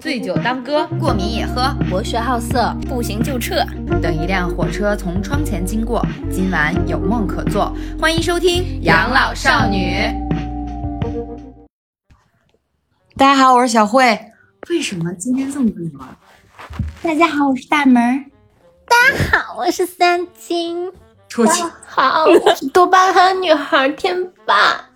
[0.00, 3.64] 醉酒当歌，过敏也喝；博学好色，不行就撤。
[4.02, 7.72] 等一辆火车从窗前经过，今晚有梦可做。
[8.00, 9.94] 欢迎收听《养老少女》。
[13.16, 14.18] 大家好，我是小慧。
[14.68, 15.92] 为什么今天这么冷？
[17.02, 18.24] 大家好，我是大门。
[18.86, 20.90] 大家好，我是三金。
[21.28, 21.62] 出去。
[21.86, 24.87] 好，我是多巴胺女孩天霸。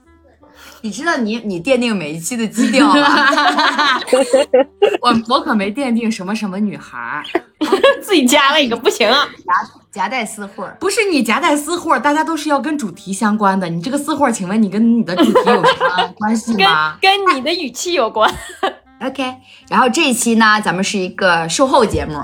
[0.83, 4.01] 你知道你你奠定每一期的基调吗？
[5.01, 7.23] 我我可没奠定什么什么女孩，
[8.03, 13.69] 自己加了一个不行啊，夹夹带私货，不是你夹带私货，大家都是要跟主题相关的。
[13.69, 16.99] 你这个私货，请问你跟你的主题有什么 关系吗？
[17.01, 18.29] 跟跟你的语气有关。
[19.01, 19.37] OK，
[19.69, 22.21] 然后这一期呢，咱们是一个售后节目，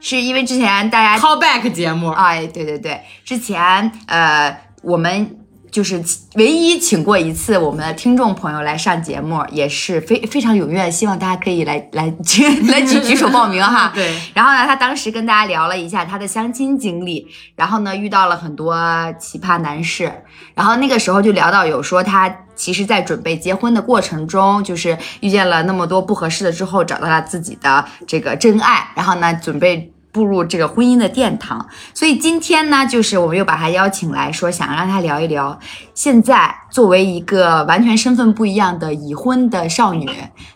[0.00, 5.37] 是因为之前大家 callback 节目，哎，对对对，之前呃我们。
[5.70, 6.02] 就是
[6.34, 12.06] 唯一请过一次我们的听众朋友来上节目，也是非非常踊跃，希望大家可以来 来
[12.68, 13.92] 来举举手报名哈。
[13.94, 14.14] 对。
[14.34, 18.74] 然后呢，他当时跟大家聊了一下他的相亲经历，然后呢遇到了很多
[19.18, 20.10] 奇葩男士，
[20.54, 29.92] 然后那个时候就聊到有说他其实在准备结婚的过程中，就是遇见了那么多不合适的之后，找到了自己的这个真爱，然后呢准备。
[30.10, 35.58] 步入这个婚姻的殿堂，所以今天呢，就是我们又把他邀请来说，想让他聊一聊，
[35.94, 40.08] 现在作为一个完全身份不一样的已婚的少女，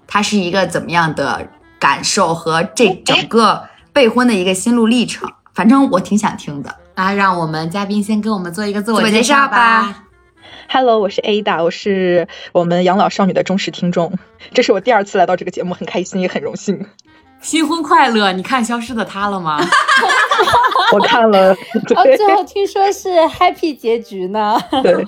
[0.06, 5.30] 她是一个怎么样的感受和这整个备婚的一个心路历程。
[5.54, 6.74] 反正我挺想听的。
[6.94, 10.04] 那让我们嘉宾先给我们做一个自我介绍吧。
[10.68, 14.18] Hello，我是 Ada，我是我们养老少女的忠实听众，
[14.54, 16.86] 这是我第二次来到这个节目，很开心也很荣幸。
[17.42, 18.32] 新婚快乐！
[18.32, 19.60] 你看《消失的她》了吗？
[20.94, 21.52] 我看了。
[21.94, 24.58] 哦，最后听说是 happy 结局呢。
[24.82, 25.04] 对，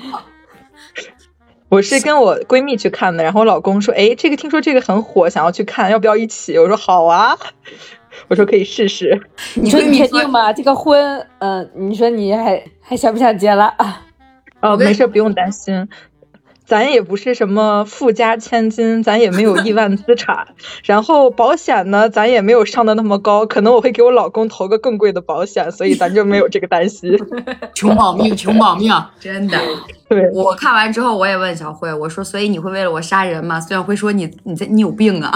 [1.69, 7.37] 我是跟我闺蜜去看的，然后我老公说：“哎，这个听说这个很火，想要去看，要不要一起？”我说：“好啊。
[8.29, 9.21] ”我说：“可以试试。”
[9.55, 10.53] 你说你确定吗？
[10.53, 14.03] 这个婚，嗯，你说你还还想不想结了啊？
[14.61, 15.89] 哦，没事，不用担心。
[16.67, 20.49] 咱也不是什么富家千金， 咱也没有亿万资产，
[20.85, 27.19] 然后保险呢，咱也没有上的那么高，可能我会给我老公投个更贵的保险，所以咱就没有这个担心。
[27.75, 29.59] 穷保命，穷保命，真的。
[30.09, 35.33] 对我看完之后，我也问小慧，我说：“所以你会为了我杀人吗？”孙小慧说：“你你在你有病啊！”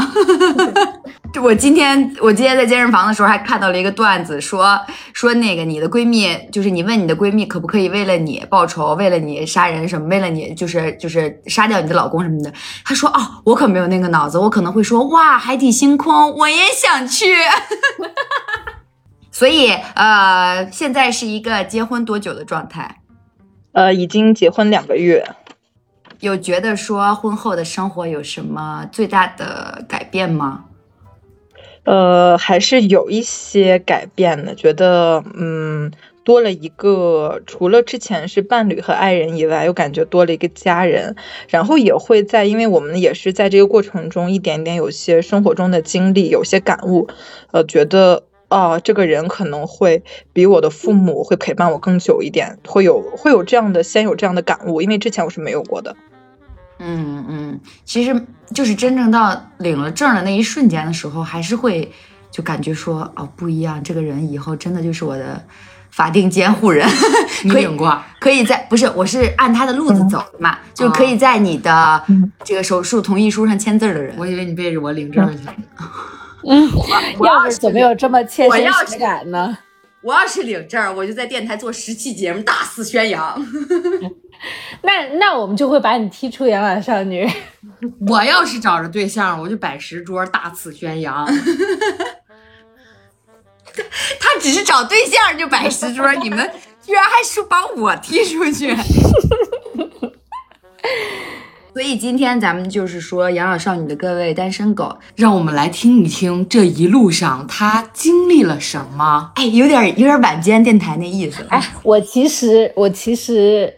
[1.33, 4.79] 这我今天我今天在健身房的时候还看到了一个段子，说
[5.15, 12.53] 说那个你的闺蜜，就是你问你的闺蜜可不可以为了你报仇，为了你杀人什么，为了你就是就是杀掉你的老公什么的。
[12.85, 17.27] 她说：“哦，我可没有那个脑子，我可能会说哇，海底星空，我也想去。
[19.33, 22.97] ”所以呃，现在是一个结婚多久的状态？
[23.78, 25.25] 呃，已经结婚两个月，
[26.19, 30.65] 有觉得说婚后的生活有什么最大的改变吗？
[31.84, 35.93] 呃，还是有一些改变的，觉得嗯，
[36.25, 41.15] 多了一个除了之前是伴侣和爱人以外，又感觉多了一个家人，
[41.49, 47.06] 然后也会在，因为我们也是在这个过程中一点点有些生活中的经历，有些感悟，
[47.53, 48.25] 呃，觉得。
[48.48, 55.94] 啊，这个人可能会比我的父母会陪伴我更久一点，会有会有这样的先有这样的感悟，因为之前我是没有过的。
[56.78, 61.91] 嗯嗯，其实就是真正到领了证的那一瞬间的时候，还是会
[62.31, 65.44] 就感觉说哦不一样，这个人以后真的就是我的
[65.91, 66.88] 法定监护人。
[67.42, 68.00] 你领过？
[68.20, 72.03] 可以在不是，我是按他的路子走的嘛，就可以在你的
[72.44, 74.14] 这个手术同意书上签字的人。
[74.16, 75.54] 我以为你背着我领证去了。
[76.44, 76.71] 嗯，
[77.25, 79.59] 要是怎么有这么切身实感呢？
[80.00, 83.44] 我要是领证，我就在电台做十期节目，大肆宣扬。
[84.82, 87.28] 那那我们就会把你踢出养老少女。
[88.09, 91.26] 我要是找着对象，我就摆十桌，大肆宣扬。
[94.20, 96.49] 他只是找对象就摆十桌，你们
[96.81, 98.76] 居然还说把我踢出去。
[101.78, 109.31] 所以今天咱们就是说养老少女的各位单身狗，让我们来听一听这一路上她经历了什么。
[109.37, 111.47] 哎，有点有点晚间电台那意思。
[111.50, 113.73] 哎，我其实我其实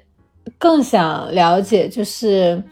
[0.57, 2.65] 更想了解，就是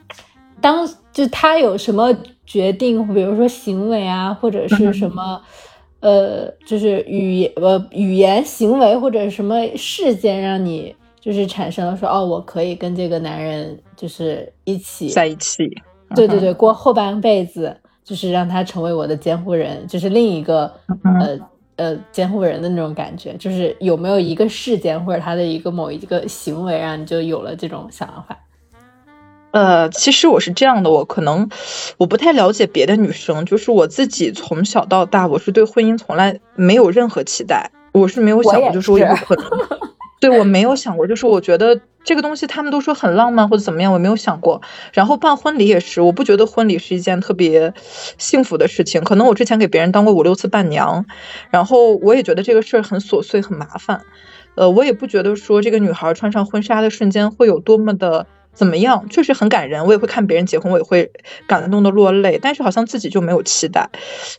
[0.62, 2.10] 当就他有什么
[2.46, 5.42] 决定，比如说行为啊，或者是什么，
[6.00, 10.96] 呃，就是语言呃语言行为或者什么事件让你。
[11.20, 15.68] 就是产生了说哦，我可以跟这个男人就是一起在一起，
[16.14, 20.72] 对对对，过后半辈子，就是让他成为我的监护人，就是另一个
[21.20, 21.38] 呃
[21.76, 23.34] 呃监护人的那种感觉。
[23.38, 28.38] 就是有没有一个事件或者他的一个某一个行为，让你就有了这种想法？
[29.50, 31.48] 呃，其实我是这样的，我可能
[31.96, 39.46] 我不太了解别的女生，就是我自己从小到大，我是对婚姻从来没有任何期待，我是没有想过，就是我有可能，
[40.20, 44.62] 对我没有想过，就是我觉得这个东西他们都说很浪漫或者怎么样，我没有想过。
[44.92, 47.72] 然后办婚礼也是，我不觉得婚礼是一件特别
[48.16, 51.06] 幸福的事情，可能我之前给别人当过五六次伴娘，
[51.50, 54.02] 然后我也觉得这个事儿很琐碎很麻烦，
[54.54, 58.26] 呃，我也不觉得说这个女孩穿上婚纱的瞬间会有多么的。
[58.58, 59.08] 怎么样？
[59.08, 61.12] 确实很感人，我也会看别人结婚，我也会
[61.46, 62.40] 感动的落泪。
[62.42, 63.88] 但是好像自己就没有期待，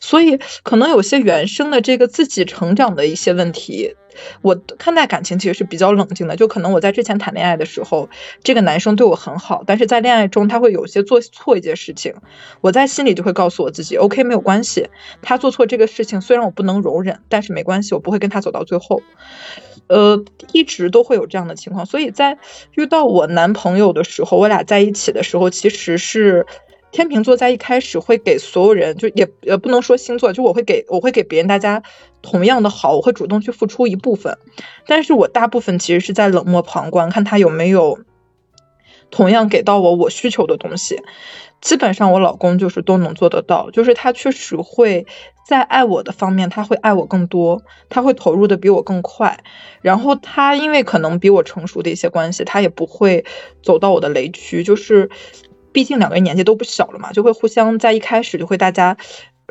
[0.02, 3.96] 所以可能有些原生的这个自己成长的一些问题。
[4.42, 8.10] 我看待感情其实是比较冷静的，就可能我在之前谈恋爱的时候，
[8.42, 12.14] 这个男生对我很好，但是在恋爱中他会有些做错一件事情，
[12.60, 14.90] 我在心里就会告诉我自己，OK 没有关系，
[15.22, 19.00] 他做错这个事情虽然我不能容忍，但是没关系，我不会跟他走到最后。
[19.90, 22.38] 呃，一直都会有这样的情况，所以在
[22.76, 26.46] 遇到我男朋友的时候，我俩在一起的时候，其实是
[26.92, 31.82] 天秤座在一开始会给所有人，就也也不能说星座，就我会给我会给别人大家
[32.22, 34.38] 同样的好，我会主动去付出一部分，
[34.86, 37.98] 但是我大部分其实是在冷漠旁观，看他有没有
[39.10, 41.02] 同样给到我我需求的东西。
[41.60, 45.06] 基本上我老公就是都能做得到，就是他确实会
[45.50, 49.42] 在爱我的方面，他会爱我更多，他会投入的比我更快。
[49.82, 53.24] 然后他因为可能比我成熟的一些关系，他也不会
[53.60, 55.10] 走到我的雷区，就是
[55.72, 58.96] 毕竟两个人年纪都不小了嘛，就会互相在一开始就会大家。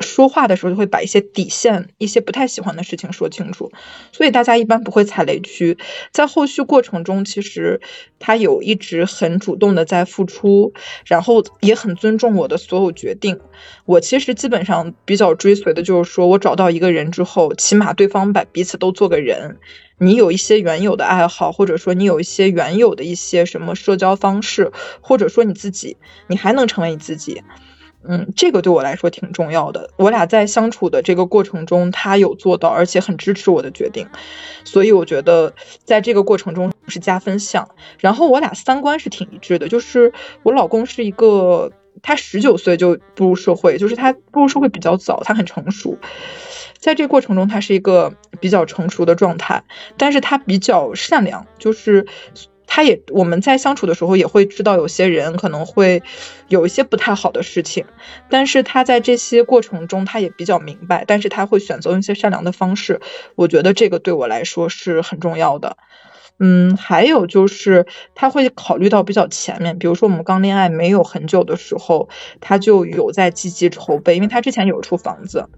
[0.00, 3.70] 说话的时候就会把一些底线、一些不太喜欢的事情说清楚，
[4.12, 5.78] 所以大家一般不会踩雷区。
[6.12, 7.80] 在后续过程中，其实
[8.18, 10.72] 他有一直很主动的在付出，
[11.04, 13.40] 然后也很尊重我的所有决定。
[13.84, 19.58] 我其实基本上比较追随的就是说，我找到一个人之后，起码对方把彼此都做个人。
[20.02, 27.42] 你有一些原有的爱好，或者说你有一些原有的一些什么社交方式，或者说你自己，你还能成为你自己。
[28.02, 29.90] 嗯，这个对我来说挺重要的。
[29.96, 34.08] 我俩在相处的这个过程中，他有做到，而且很支持我的决定，
[34.64, 35.52] 所以我觉得
[35.84, 37.68] 在这个过程中是加分项。
[37.98, 40.12] 然后我俩三观是挺一致的，就是
[40.42, 45.98] 我老公是一个，他十九岁就步入社会，就是他步入社会比较早，他很成熟，
[46.78, 49.62] 在这过程中他是一个比较成熟的状态，
[49.98, 52.06] 但是他比较善良，就是。
[52.72, 56.04] 他也我们在相处的时候也会知道有些人可能会
[56.46, 57.84] 有一些不太好的事情，
[58.30, 63.00] 但是他在这些过程中他也比较明白，但是他会选择用一些善良的方式，
[63.34, 65.76] 我觉得这个对我来说是很重要的。
[66.38, 72.08] 嗯，还有就是他会考虑到比较前面，比如说我们刚恋爱没有很久的时候，
[72.40, 75.48] 他就有在积极筹备，因为他之前有一处房子，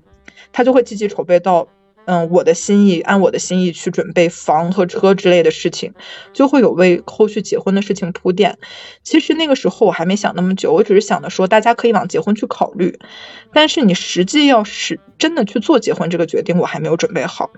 [0.50, 1.68] 他就会积极筹备到。
[2.04, 5.94] 嗯，我的心意按我的心意去准备房和车之类的事情，
[6.32, 8.58] 就会有为后续结婚的事情铺垫。
[9.02, 12.98] 其实那个时候我还没想那么久，我只是想着说大家可以往结婚去考虑。
[13.52, 17.50] 但是你实际要是真的去做结婚这个决定，我还没有准备好。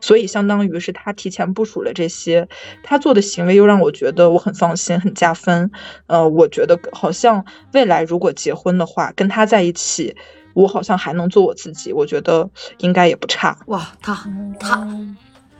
[0.00, 2.48] 所以相当于是他提前部署了这些，
[2.82, 5.70] 他做的行为又让我觉得我很放心，很加分。
[6.08, 10.16] 呃，我觉得好像未来如果结婚的话，跟他在一起。
[10.54, 12.48] 我好像还能做我自己，我觉得
[12.78, 13.58] 应该也不差。
[13.66, 14.16] 哇，他
[14.58, 14.88] 他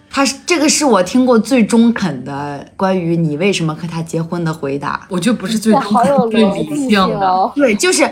[0.09, 5.07] 他是这个是我听过最中肯的关于你为什么和他结婚的回答。
[5.11, 7.53] 我觉得不是最中肯，最理性的。
[7.57, 8.09] 对，就是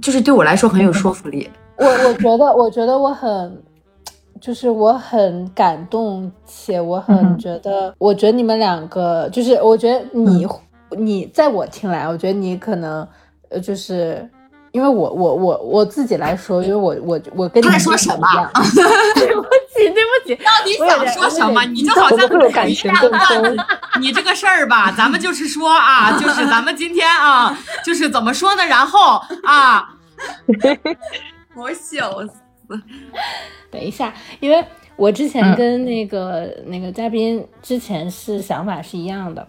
[0.00, 1.50] 就是对我来说很有说服力。
[1.76, 3.62] 我我觉得我觉得我很
[4.40, 10.46] 就是我很感动，且我很觉得，我觉得你们两个就是我觉得你
[10.90, 13.06] 你在我听来，我觉得你可能
[13.48, 14.30] 呃就是。
[14.72, 18.26] 因为我我我我自己来说，因为我我我跟你在说什么？
[19.14, 19.42] 对不
[19.74, 21.64] 起对不起，到底想说什么？
[21.64, 23.56] 你就好像感情更深。
[24.00, 28.64] 你这个事儿吧，咱们就是说啊，就是咱们今天啊，就是怎么说呢？
[28.66, 29.94] 然后啊，
[31.56, 32.32] 我笑死。
[33.70, 39.44] 等一下，因为我之前跟那个那个嘉宾之前是想法是一样的。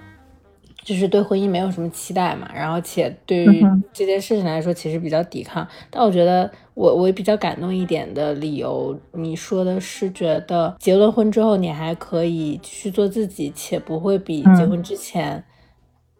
[0.84, 5.68] 就是对婚姻没有什么期待嘛，然后且对于这件事情来说，其实比较抵抗。
[5.90, 15.44] 但我觉得我我比较感动一点的理由，你说的是觉得结了婚之后，你还可以继续做自己，且不会比结婚之前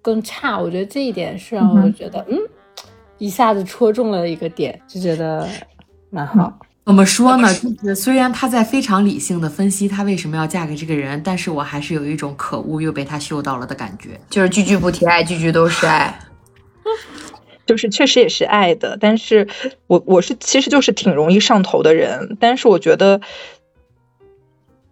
[0.02, 0.60] 更差。
[0.60, 2.38] 我觉得这一点是让我觉得，嗯，
[3.18, 5.48] 一下子戳中了一个点，就觉得
[6.10, 6.60] 蛮好。
[6.84, 7.54] 怎么说呢？
[7.54, 14.20] 就是虽然他在非常理性的分析他为什么要嫁给这个人，但是我还是有一种可恶又被他嗅到了的感觉。
[14.30, 16.20] 就是句句不提爱，句句都是爱。
[17.68, 19.48] 就是确实也是爱的，但是
[19.88, 23.22] 我我是其实就是挺容易上头的人，但是我觉得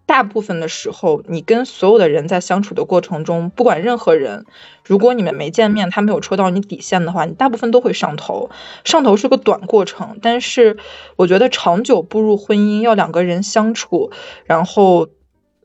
[0.09, 4.47] 大部分的时候，你跟所有的人在相处的过程中，不管任何人，
[4.83, 8.49] 如果你们没见面，他没有戳到你底线的话，你大部分都会上头。
[8.83, 10.77] 上头是个短过程，但是
[11.15, 14.11] 我觉得长久步入婚姻，要两个人相处，
[14.45, 15.09] 然后。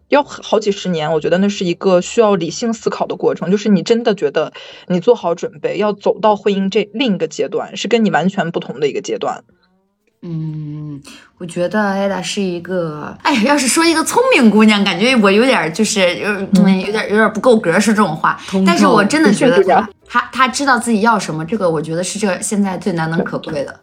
[0.08, 3.50] 要好几十年，我觉得那是一个需要理性思考的过程。
[3.50, 4.52] 就是你真的觉得
[4.86, 9.44] 你做好准备要走到婚姻这另一个阶段，是跟你完全不同的一个阶段。
[10.26, 10.98] 嗯，
[11.36, 18.40] 我觉得艾达是一个，哎，要是说一个聪明姑娘，感觉我有点就是有嗯有点有点不够格说这种话。
[18.66, 23.80] 但是我真的觉得 她她她知道自己要什么，这个我觉得是这现在最难能可贵的。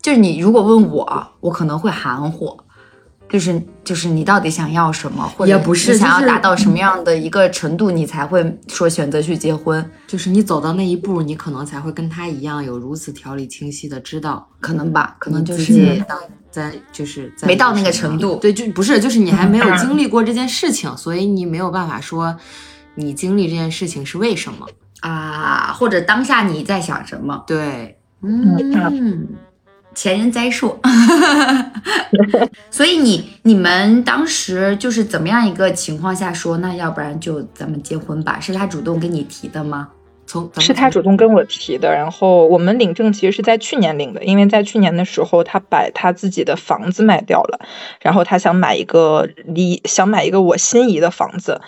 [0.00, 2.56] 就是你如果问我，我可能会含糊。
[3.30, 9.88] 就是就是你到底想要什么，或者不是想要达到什么样的一个程度，你才会说选择去结婚？
[10.08, 16.04] 就是你走到那一步，你可能才会跟他一样有如此条理清晰的知道，可能吧，可能就是
[16.50, 18.34] 在就是没到那个程度。
[18.36, 22.36] 对，就不是，就是你还没有 经历过这件事情，所以你没有办法说
[22.96, 24.66] 你经历这件事情是为什么
[25.02, 27.44] 啊，或者当下你在想什么？
[27.46, 29.28] 对，嗯。
[29.94, 30.78] 前人栽树，
[32.70, 38.38] 所以你你们当时就是怎么样一个情况下说，那要不然就咱们结婚吧？
[38.40, 39.88] 是他主动跟你提的吗？
[40.26, 47.58] 从是他主动跟我提的，然后我们领证其实是在去年领的，因为在去年的时候他把他自己的房子卖掉了，
[48.00, 51.60] 然后他想买一个离想买一个我心仪的房子。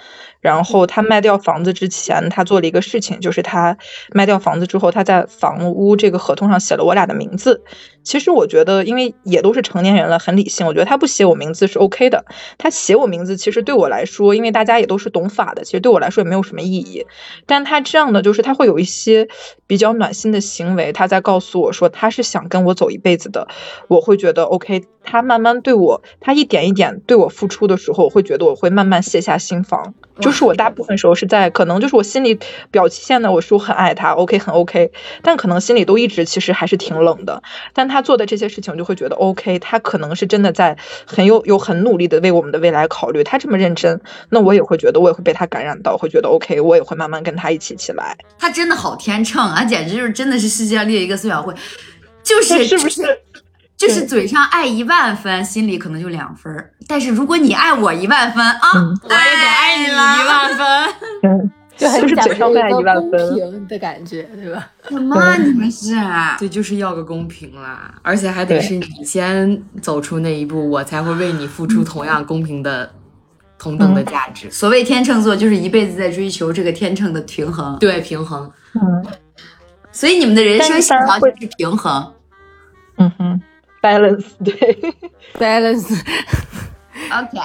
[0.42, 3.78] 然后他卖掉房子之前，他做了一个事情，就是他
[4.12, 7.62] 卖掉房子之后，他在房屋这个合同上写了我俩的名字。
[8.02, 12.24] 其实我觉得，因为也都是成年人了，很理性，我觉得他不写我名字是 OK 的。
[12.58, 17.06] 他写我名字，其实对我来说，因为大家也都是懂法的，其实对我来说也没有什么意义。
[17.46, 19.28] 但他这样的，就是他会有一些
[19.68, 23.46] 比较暖心的行为，他在告诉我说他是想跟我走一辈子的，
[23.86, 24.82] 我会觉得 OK。
[25.04, 29.94] 他慢慢对我，他一点一点对我付出的时候，我会觉得我会慢慢卸下心防。
[30.20, 32.38] 就是我大部分时候是在，可能就是我心里
[32.70, 34.90] 表现的我说很爱他，OK 很 OK，
[35.22, 37.42] 但可能心里都一直其实还是挺冷的。
[37.72, 43.22] 但他做的这些事情，就会觉得 OK，他可能是真的在很有有很努力的为我们的未来考虑。
[43.22, 48.16] 他这么认真，那我也会觉得我也会被他感染到，会觉得 OK，我也会慢慢跟他一起起来。
[48.38, 51.54] 他真的好天秤啊，简直就是真的是世界上列一个孙小慧，
[52.22, 53.02] 就是是不是？
[53.74, 56.52] 就是嘴上爱一万分，心里可能就两分。
[56.92, 58.60] 但是如果你爱我一万分啊，
[59.02, 60.94] 我也得爱你 一万分。
[61.22, 64.68] 嗯，就是嘴上爱一万分公平的感觉，对吧？
[64.90, 65.34] 什么？
[65.38, 65.94] 你们是？
[66.38, 72.92] 对，就是要个公平啦，而且还得是你先走出那一步，我才会为你付出同样公平的、
[73.58, 74.50] 同等的价值。
[74.50, 77.78] 所谓天秤座，就是一辈子在追求这个天秤的平衡。
[77.78, 78.52] 对，平衡。
[78.74, 79.06] 嗯。
[79.90, 82.12] 所以你们的人生信条就是平衡。
[82.98, 83.42] 嗯哼。
[83.80, 84.94] balance 对
[87.10, 87.40] OK，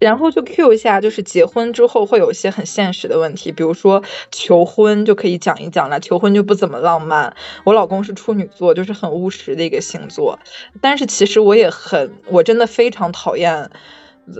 [0.00, 5.98] 然后就 Q 一下，就是结婚之后会有一些很现实的问题，比如说求婚就可以讲一讲了。
[5.98, 7.34] 求婚就不怎么浪漫，
[7.64, 10.38] 我老公是处女座，就是很务实的一个星座，
[10.80, 13.70] 但是其实我也很，我真的非常讨厌。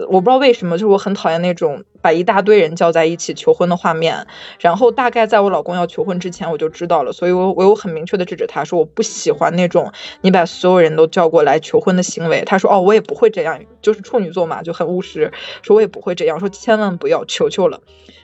[0.08, 4.26] 我不知道为什么，就是我很讨厌那种把一大堆人叫在一起求婚的画面。
[4.58, 12.42] 然后大概在我老公要求婚之前，我就知道了，所以我我有很明确的制止他说我不喜欢那种你把所有人都叫过来求婚的行为。
[12.46, 17.80] 他说哦，我也不会这样，就是处女座嘛，就很务实，说我也不会这样，说千万不要，求求了。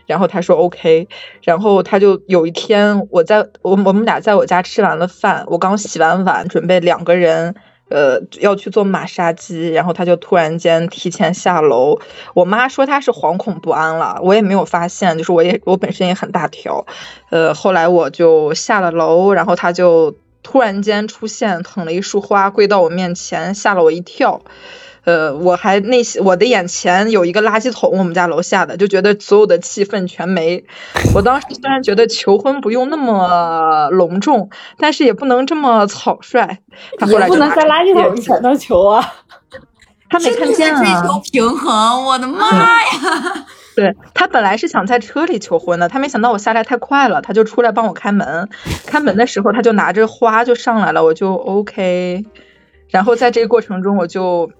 [0.06, 1.08] 然后他说 OK，
[1.42, 7.54] 然后他就有一天我在我我们俩在我家吃完了饭，我刚洗完碗，准备两个人。
[7.90, 11.98] 呃，要去做马杀鸡，然后他就突然间提前下楼。
[12.34, 16.86] 我妈说他是惶恐不安了，我也没有发现，就是我也我本身也很大条。
[17.28, 24.40] 呃，后来我就下了楼，然后他就突然间出现，捧了一束花跪到我面前，吓了我一跳。
[25.04, 30.64] 呃，我还内心我的眼前有一个垃圾桶，我们家楼下的就觉得所有的气氛全没。
[31.14, 36.58] 我当时虽然觉得求婚不用那么隆重，但是也不能这么草率。
[36.98, 39.14] 他后来不能在垃圾桶前头求啊，
[40.10, 40.82] 他没看见啊。
[40.82, 42.50] 追求平衡，我的妈
[42.82, 43.46] 呀！
[43.74, 48.48] 对他本来是想在车里求婚的，他没想到我下来太快了，他就出来帮我开门。
[48.86, 52.26] 开门的时候他就拿着花就上来了，我就 OK。
[52.90, 54.50] 然后在这个过程中我就。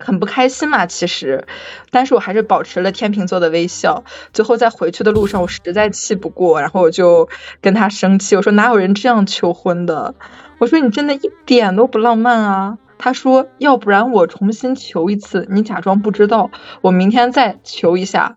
[0.00, 1.46] 很不开心嘛，其实，
[1.90, 4.04] 但是我还是保持了天秤座的微笑。
[4.32, 7.28] 最后在回去的路上，我实在气不过，然后我就
[7.60, 10.14] 跟他生气，我说哪有人这样求婚的？
[10.58, 12.78] 我说你真的一点都不浪漫啊！
[12.98, 16.50] 他说要不然我重新求一次，你假装不知道，
[16.82, 18.36] 我明天再求一下。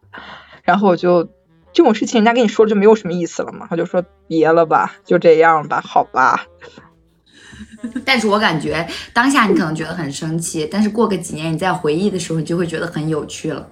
[0.64, 1.26] 然后我就
[1.74, 3.68] 这种事情，人家跟你说就没有什么意思了嘛。
[3.70, 6.46] 他就说别了吧，就这样吧，好吧。
[8.06, 13.68] 但是我感觉当下你可能觉得很生气，但是过个几年你再回忆的时候，你就会觉得很有趣了。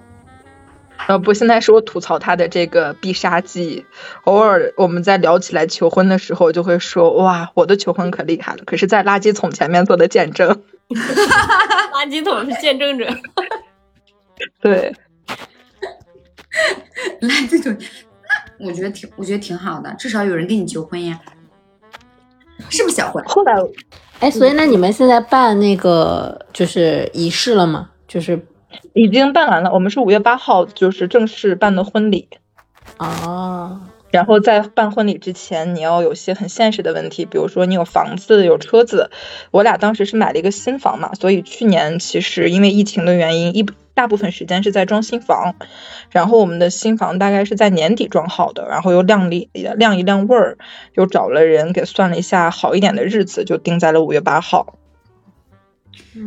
[1.08, 3.86] 呃不，现在是我吐槽他的这个必杀技。
[4.22, 10.62] 偶尔我们在聊起来求婚的时候，就会说哇，我的求婚可厉害了，可是在垃圾桶前面做的见证。
[10.88, 13.08] 垃圾桶是见证者。
[14.60, 14.94] 对，
[17.20, 17.76] 垃圾桶，
[18.60, 21.18] 那我觉得挺，我觉得挺好的，至少有人跟你求婚呀，
[22.70, 23.22] 是不是小婚？
[23.24, 23.54] 后来，
[24.20, 27.90] 哎，所以那你们现在办那个就是仪式了吗？
[28.08, 28.46] 就是
[28.94, 32.28] 已经办完了，我们是五月八号就是正式办的婚礼。
[32.98, 33.80] 哦。
[34.12, 39.10] 然后在办婚礼之前，你要有些很现实的问题，比如说你有房子、有车子。
[39.50, 45.56] 我俩当时是买了一个新房嘛，所以去年其实因为疫情的原因，一大部分时间是在装新房。
[46.10, 50.58] 然后我们的新房大概是在年底装好的，然后又亮丽亮一晾味儿，
[50.94, 54.76] 又找了人给算了一下好一点的日子，就定在了五月八号。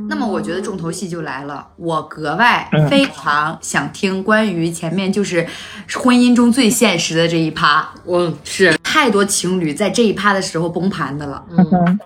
[0.09, 5.47] 那么我觉得重头戏就来了，我格外非常想听关于前面就是
[5.93, 7.87] 婚姻中最现实的这一趴。
[8.03, 11.45] 我是太多情侣在这一趴的时候崩盘的了。
[11.51, 11.99] 嗯，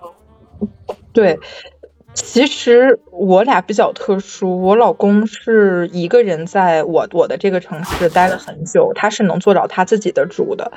[1.12, 1.38] 对。
[2.12, 10.72] 其实我俩比较特殊，我老公是一个人在我我的这个城市待了很久，他是能做到他自己的主的。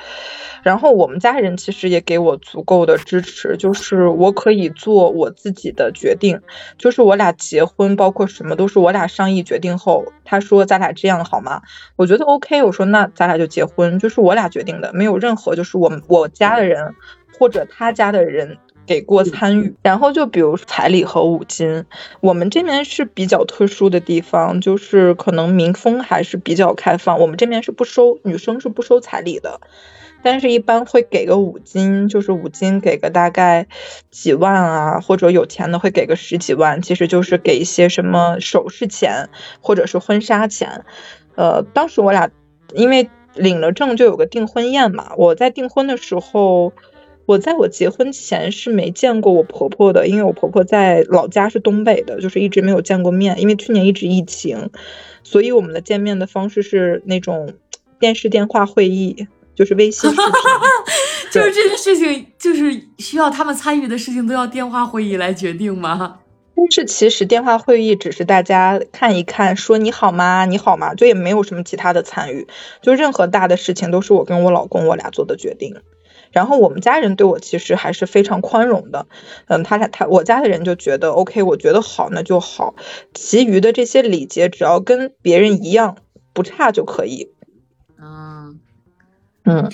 [0.62, 6.40] 然后我们家人其实也给我足够的支持，就是我可以做我自己的决定，
[6.78, 11.62] 就是我俩结婚，包括什么都是我俩商议决定后，他说咱俩这样好吗？
[11.96, 16.94] 我觉得 OK，我说那咱俩就结婚，就是我俩决定的，没有任何就是我我家的人
[17.38, 18.56] 或者他家的人。
[18.86, 21.84] 给过参与，然后就比如彩礼和五金，
[22.20, 29.60] 我们这边是比较特殊的地方，就是可能民风还是比较开放，我们这边是不收女生是不收彩礼的，
[30.22, 33.66] 但是一般会给个五金，就是五金给个大概
[34.10, 40.84] 几万啊，或者有钱的会给个十几万，其实就是给一些什么首饰钱或者是婚纱钱。
[41.36, 42.30] 呃，当时我俩
[42.74, 46.72] 因为领了证就有个订婚宴嘛，我在订婚的时候。
[47.26, 53.40] 我在我结婚前是没见过我婆婆的，因为我婆婆在老家是东北的，就是一直没有见过面。
[53.40, 54.70] 因为去年一直疫情，
[55.22, 57.54] 所以我们的见面的方式是那种
[57.98, 60.24] 电视电话会议，就是微信视频。
[61.32, 66.20] 就是这件事情，就是需要他们参与的事情都要电话会议来决定吗？
[66.56, 70.44] 但是其实电话会议只是大家看一看，说你好吗？
[70.44, 70.94] 你好吗？
[70.94, 72.46] 就也没有什么其他的参与，
[72.82, 75.74] 就任何大的事情都是我跟我老公我俩做的决定。
[76.34, 79.06] 然后我们家人对我其实还是非常宽容的，
[79.46, 82.74] 嗯，他俩他我家的人就觉得 OK，我觉得好那就好，
[83.14, 85.96] 其余的这些礼节只要跟别人一样
[86.32, 87.30] 不差就可以。
[87.98, 88.58] 嗯
[89.44, 89.70] 嗯，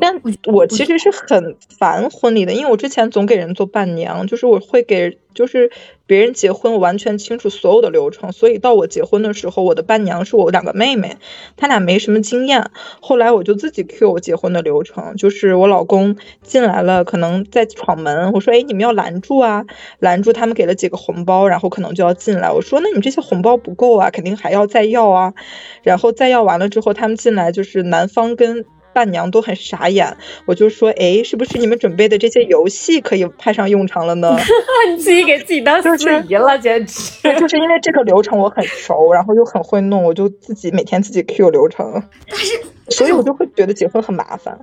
[0.00, 5.70] 但我其实是很烦婚礼的，因为我之前总给人做伴娘，就是我会给就是。
[6.08, 11.16] 别人结婚，我完全清楚所有的流程，所以到我结婚的时候，我的伴娘是我两个妹妹，
[11.56, 12.70] 她俩没什么经验。
[13.00, 19.64] 后来我就自己 Q 我结婚的流程，就是我老公进来了，可能在闯门，我说哎，你们要拦住啊，
[19.98, 22.52] 拦住他们给了几个红包，然后可能就要进来。
[22.52, 25.34] 我说那你这些红包不够啊，肯定还要再要啊。
[25.82, 28.64] 然后再要完了之后，他们进来就是男方跟。
[28.96, 34.34] 伴娘都很傻眼，我就说，哎，是不是你们准备的这些游戏可以派上用场了呢？
[34.88, 37.20] 你自己给自己当司仪了，简直！
[37.22, 42.02] 对，就是因为这个流程我很熟，然后又很会弄，我就自己每天自己 Q 流程。
[42.26, 44.58] 但是，所以我就会觉得结婚很麻烦。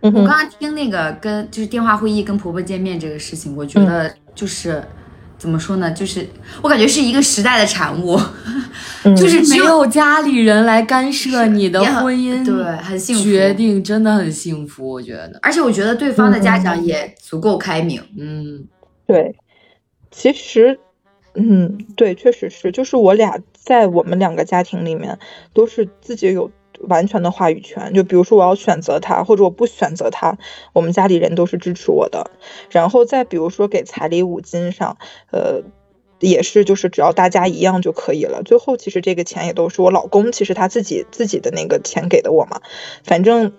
[0.00, 4.82] 我刚刚听那个跟就是电话会议跟婆婆见面这个事情，我觉得就是。
[5.40, 5.90] 怎么说呢？
[5.90, 6.28] 就是
[6.62, 8.20] 我感觉是一个时代的产物，
[9.16, 13.22] 就是没有家里人来干涉你的婚姻，对，很幸福。
[13.22, 15.38] 决定真的很幸福，我觉得。
[15.40, 18.02] 而且我觉得对方的家长也足够开明。
[18.18, 18.68] 嗯，
[19.06, 19.34] 对。
[20.10, 20.78] 其实，
[21.34, 25.18] 嗯，对，确实是，就是我俩在我们两个家庭里面
[25.54, 26.50] 都是自己有。
[26.88, 30.38] 完全的话语权，就比如说我要选择他，或者我不选择他，
[30.72, 32.30] 我们家里人都是支持我的。
[32.70, 34.96] 然后再比如说给彩礼五金上，
[35.30, 35.62] 呃，
[36.18, 38.42] 也是就是只要大家一样就可以了。
[38.42, 42.60] 最后其实这个钱也都是我老公，其实他自己自己的那个钱给的我嘛，
[43.04, 43.52] 反正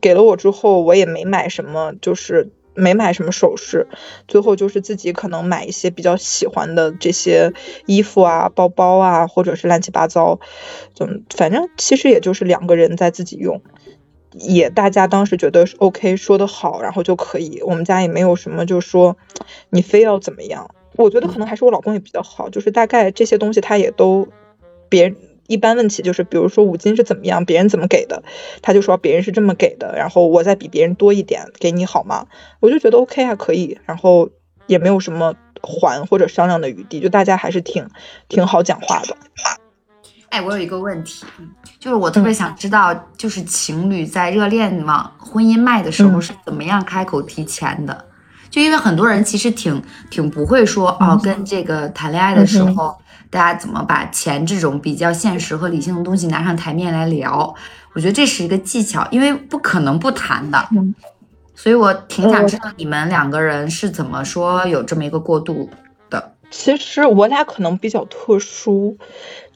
[0.00, 2.50] 给了我之后，我也没买什么，就是。
[2.76, 3.88] 没买什么首饰，
[4.28, 7.52] 最后就是自己可能买一些比较喜欢的这些
[7.86, 10.38] 衣服啊、包包啊，或者是乱七八糟，
[10.94, 13.60] 怎么反正其实也就是两个人在自己用，
[14.32, 17.60] 也大家当时觉得 OK 说的好，然后就可以。
[17.62, 19.16] 我们家也没有什么就说
[19.70, 24.28] 你非要怎么样，我觉得可能还是我老公也比较好，就是大概这些东西他也都
[24.88, 25.14] 别。
[25.48, 28.22] 一般问题就是，比如说五金是怎么样，别人怎么给的，
[28.62, 32.26] 他就说别人是这么给的，然后我再比别人多一点给你好吗？
[32.60, 34.30] 我就觉得 OK 啊，可以，然后
[34.66, 37.88] 也没有什么还或者商量的余地，就大家还是挺
[38.28, 39.16] 挺好讲话的。
[40.28, 41.24] 哎，我有一个问题，
[41.78, 48.04] 就是我特别想知道，就是情侣在热恋往婚姻迈的时候是怎么样开口提钱的？
[48.50, 49.80] 就因为很多人其实挺
[50.10, 52.96] 挺不会说哦，跟这个谈恋爱的时候，
[53.30, 57.54] 大家怎么把钱这种比较现实和理性的东西拿上台面来聊？
[57.92, 60.68] 我觉得这是一个技巧，因为不可能不谈的。
[60.72, 60.94] 嗯
[61.58, 65.70] 所以我挺想知道你们两个人是怎么说有这么一个过渡
[66.10, 66.34] 的。
[66.50, 68.98] 其实我俩可能比较特殊。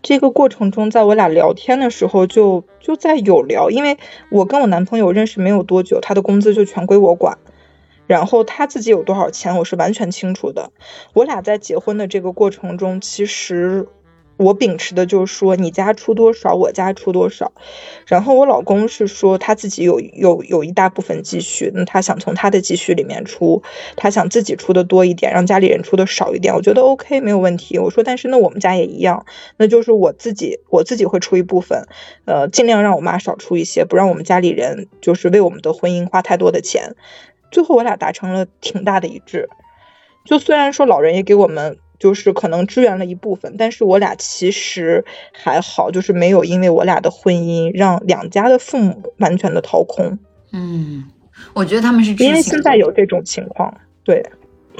[0.02, 3.98] 这个过程中，在我俩聊天的时候，就就在有聊，因为
[4.30, 7.36] 我跟我男朋友认识没有多久，他的工资就全归我管，
[8.10, 10.72] 然后他自己有多少钱，我是完全清楚的。
[11.12, 13.86] 我俩在结婚的这个过程中，其实。
[14.36, 17.52] 我秉持的就是说，你家出多少，我家出多少。
[18.06, 23.62] 然后我老公是说他自己有有有一大部分积蓄，那他想从他的积蓄里面出，
[23.96, 26.54] 他想自己出的多一点，让家里人出的少一点。
[26.54, 27.78] 我觉得 OK 没有问题。
[27.78, 29.26] 我说，但是那我们家也一样，
[29.58, 31.84] 那就是我自己我自己会出一部分，
[32.24, 36.94] 呃，尽量让我妈少出一些，不让我们家里人就是为我们的婚姻花太多的钱。
[37.50, 39.48] 最后我俩达成了挺大的一致，
[40.24, 41.78] 就虽然说老人也给我们。
[42.00, 50.18] 就是可能支援了一部分，但是我俩其实还好，就是没有因为我俩的婚姻让两家的父母完全的掏空。
[50.50, 51.04] 嗯，
[51.52, 54.24] 我觉得他们是因为现在有这种情况，对，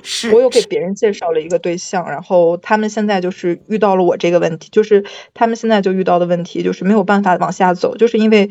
[0.03, 5.05] 是我有给别人介绍了一个对象，然后他们现在就是遇到了我这个问题，就是
[5.35, 8.49] 他们现在就遇到的问题就是没有办法往下走，就是因为。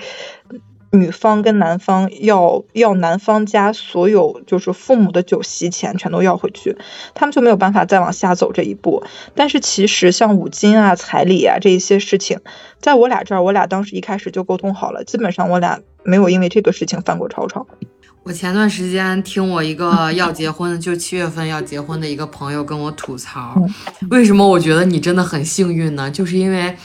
[0.92, 6.76] 女方跟男方要要男方家所有就是父母的酒席钱全都要回去，
[7.14, 9.04] 他们就没有办法再往下走这一步。
[9.36, 12.40] 但是其实像五金啊、彩礼啊这一些事情，
[12.80, 17.68] 在我俩这儿，我俩当时一开始就沟通好了，基本上我俩没有因为这个事情犯过吵吵。
[18.24, 23.56] 我前段时间听我一个要结婚，就七月份要结婚的一个朋友跟我吐槽，
[24.10, 26.10] 为什么我觉得你真的很幸运呢？
[26.10, 26.76] 就是因为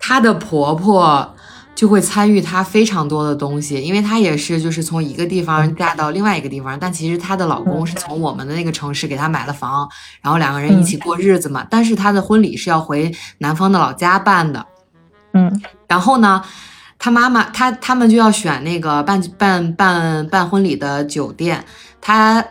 [0.00, 1.36] 她的婆婆。
[1.78, 9.88] 就会参与她非常多的东西，因为她也是就是从一个地方嫁到另外一个地方，但其实她的老公是从我们的那个城市给她买了房，
[10.20, 11.64] 然后两个人一起过日子嘛。
[11.70, 14.66] 但是她的婚礼是要回男方的老家办的，
[15.34, 16.42] 嗯，然后呢，
[16.98, 21.64] 她妈妈她他们就要选那个办办办办婚礼的酒店，
[22.00, 22.44] 她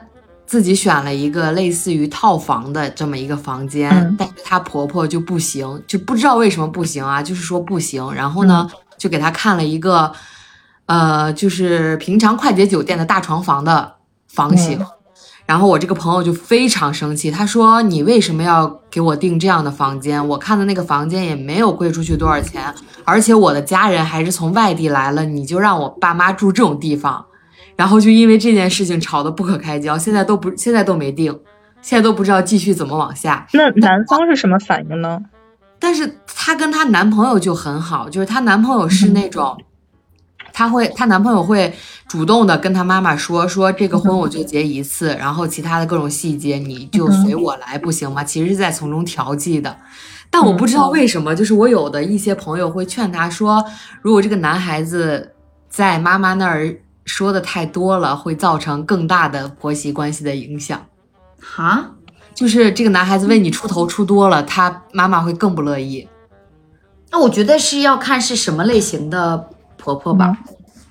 [0.46, 8.66] 自己选了一个类似于套房的这么一个房间，但是她婆婆就不行，就不知道为什么不行啊，就是说不行，然后呢。
[8.98, 10.12] 就给他看了一个，
[10.88, 13.96] 呃，就是平常快捷酒店的大床房的
[14.28, 14.80] 房型，
[15.46, 20.28] 然后我这个朋友就非常生气，他说：“你为什么要给我订这样的房间？
[20.28, 22.74] 我看的那个房间也没有贵出去多少钱，
[23.06, 27.26] 而且我的家人还是从外地来了，你就让我爸妈住这种地方。”
[27.78, 31.40] 然后就因为这件事情吵得不可开交，现在都不，现在都没定，
[31.80, 33.46] 现在都不知道继续怎么往下。
[33.54, 35.20] 那男方是什么反应呢？
[35.80, 39.58] 但是她跟她男朋友就很好，就是她男朋友是那种，
[40.52, 41.74] 她会她男朋友会
[42.08, 48.24] 主动的跟她妈妈说说这个婚我就结一次，然后其他的各种细节你就随我来不行吗？
[48.24, 49.78] 其实是在从中调剂的，
[50.30, 53.64] 但我不知道为什么，就是我有的一些朋友会劝她说，
[54.02, 55.34] 如果这个男孩子
[55.70, 60.86] 在妈妈那儿说的太多了，会造成更大的婆媳关系的影响，
[61.42, 61.92] 哈。
[62.38, 66.08] 就是这个男孩子为你出头出多了，他妈妈会更不乐意。
[67.10, 70.38] 那我觉得是要看是什么类型的婆婆吧，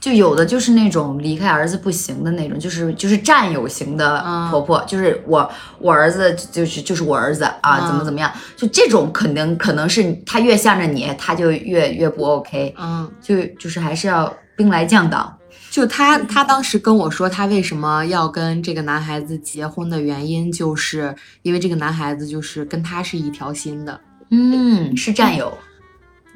[0.01, 12.75] 就有的就是那种离开儿子不行的那种，就是就是占有型的婆婆，就是我我儿子就是就是我儿子啊，怎么怎么样，就这种肯定可能是他越向着你，他就越越不 OK。
[12.77, 15.36] 嗯，就就是还是要兵来将挡。
[15.77, 25.53] 就他，他当时跟我说，他为什么要跟这个男孩子结婚的原因，就是因为这个男孩子就是跟他是一条心的，嗯，是战友，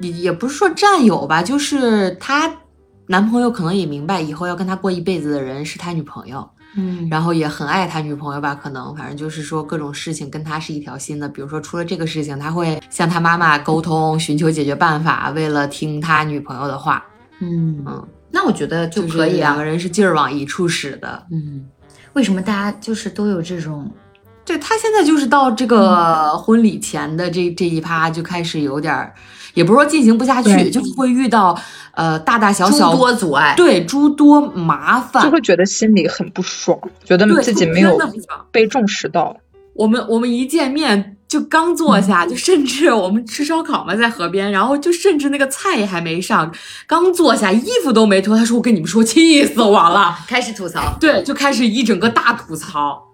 [0.01, 2.55] 也也不是说战友吧，就是他
[3.07, 17.03] 男朋友可能也明白，以后要跟他过一辈子的人是他女朋友，嗯，然后也很爱他女朋友吧，可能反正就是说各种事情跟他是一条心的，比如说出了这个事情，他会向他妈妈沟通，寻求解决办法，为了听他女朋友的话，
[17.39, 17.83] 嗯。
[17.87, 18.07] 嗯。
[18.31, 21.27] 那我觉得就可以，两个人是劲儿往一处使的。
[21.33, 21.67] 嗯，
[22.13, 23.91] 为什么大家就是都有这种？
[24.45, 29.13] 对他现在就是到这个婚礼前的这这一趴就开始有点儿，
[29.55, 31.57] 也不是说进行不下去，就是会遇到
[31.95, 37.97] 呃大大小小诸多阻碍，对诸多麻烦，就会觉得心里很不爽，觉得自己没有
[38.51, 39.37] 被重视到。
[39.75, 41.17] 我们我们一见面。
[41.31, 46.53] 就刚坐下，就甚至我们吃烧烤嘛，在河边，然后就甚至那个菜也还没上，
[46.89, 48.37] 刚坐下，衣服都没脱。
[48.37, 53.07] 他说：“我跟你们说，气死我了！”开始吐槽，对，就开始一整个大吐槽。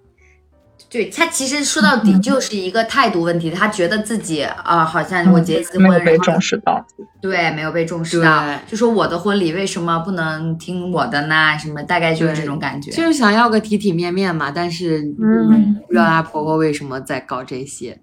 [0.89, 6.83] 对他其实说到底就是一个态度问题，他觉得自己啊、好像我结一次婚，没有被重视到。
[7.21, 11.59] 对，没有被重视到，就说我的婚礼为什么不能听我的呢？
[11.59, 12.93] 什么大概就是这种感觉。
[12.93, 17.99] 就是想要个体体面面嘛，但是嗯不知道她婆婆为什么在搞这些，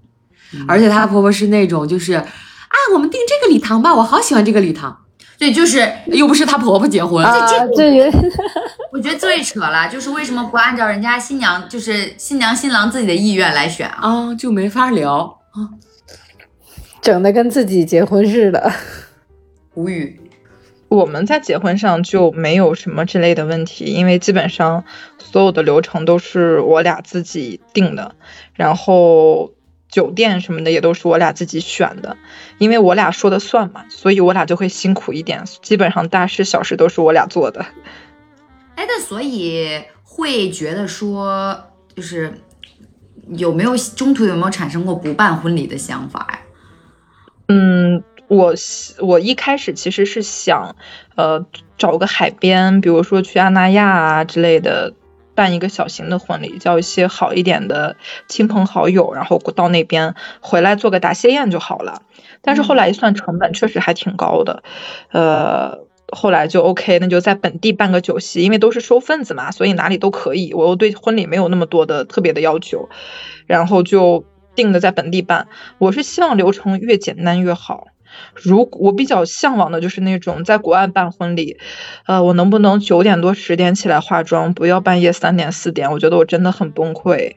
[0.67, 2.25] 而且她婆婆是那种就是啊，
[2.93, 5.05] 我们订这个礼堂吧，我好喜欢这个礼堂，
[5.37, 8.17] 对，就是又不是她婆婆结婚，啊，这个
[8.91, 13.99] 我觉得最扯了，就是为什么不按照人家新娘，就是新娘新郎自己的意愿来选啊？
[14.01, 15.69] 啊就没法聊啊。
[17.01, 18.71] 整的跟自己结婚似的。
[19.73, 20.19] 无语。
[20.87, 24.85] 我们在结婚上就没有什么之类的问题，因为基本上
[25.17, 28.13] 所有的流程都是我俩自己定的，
[28.53, 29.51] 然后
[29.93, 32.17] 酒店什么的也都是我俩自己选的，
[32.57, 37.63] 因为我俩说的算嘛，所以我俩就会辛苦一点，基本上大事小事都是我俩做的。
[38.73, 42.33] 哎，那所以会觉得说，就是
[43.27, 46.39] 有没有中途有没有产生过不办婚礼的想法呀？
[47.49, 48.55] 嗯，我
[48.99, 50.75] 我一开始其实是想，
[51.15, 51.45] 呃，
[51.77, 54.95] 找个海边，比如说去阿那亚啊之类的，
[55.35, 57.95] 办一个小型的婚礼，叫一些好一点的
[58.27, 62.01] 亲朋好友，然后到那边回来做个答谢宴就好了。
[62.41, 64.63] 但是后来一算成本，确实还挺高的，
[65.11, 65.87] 呃。
[66.15, 70.53] 后来就 OK，那就在本地办个酒席，因为都是收份子嘛，所以哪里都可以。
[70.53, 72.87] 我又对婚礼没有那么多的特别的要求，
[73.47, 75.47] 然后就定的在本地办。
[75.79, 77.87] 我是希望流程越简单越好。
[78.33, 81.57] 如果我比较向往的就是那种在国外办婚礼，
[82.05, 85.91] 呃，我能不能九点多十点起来化妆，不要半夜三点四点？
[85.91, 87.35] 我觉得我真的很崩溃。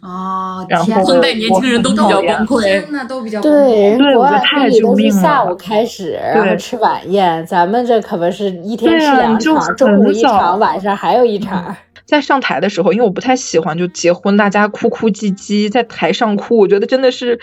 [0.00, 3.98] 哦，然后现在年轻人都比较崩溃真的都比较崩对，溃。
[3.98, 11.74] 人国外太婚礼都是救命了下午开始，然后吃晚宴，咱们这可不是一天对吃两场，中午一场，晚上还有一场。
[12.04, 17.40] 在上台的时候，因为我不太喜欢就结婚大家哭哭唧唧在台上哭，我觉得真的是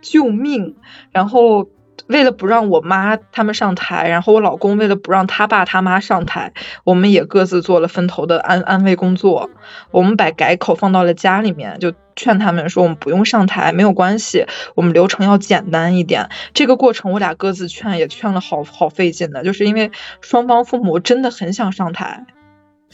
[0.00, 0.76] 救命。
[1.12, 1.68] 然后
[2.08, 6.52] 为了不让我妈他们上台，然后我老公为了不让他爸他妈上台，
[6.84, 9.50] 我们也各自做了分头的安安慰工作。
[9.90, 16.30] 我们把改口放到了家里面，就劝他们说我们不用上台，没有关系，我们流程要简单一点。
[16.54, 19.92] 这个过程我俩各自劝，也劝了好好费劲的，就是因为
[20.22, 22.24] 双方父母真的很想上台。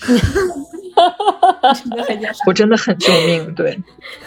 [2.46, 3.78] 我真的很救命，对，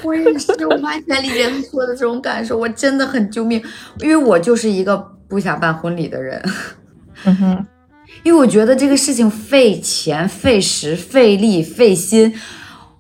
[0.04, 3.62] 我也是，我完全理解他说的这种感受，我真的很救命，
[4.00, 6.42] 因为我就是一个不想办婚礼的人，
[7.26, 7.66] 嗯哼，
[8.24, 12.34] 因为我觉得这个事情费钱、费时、费力、费心，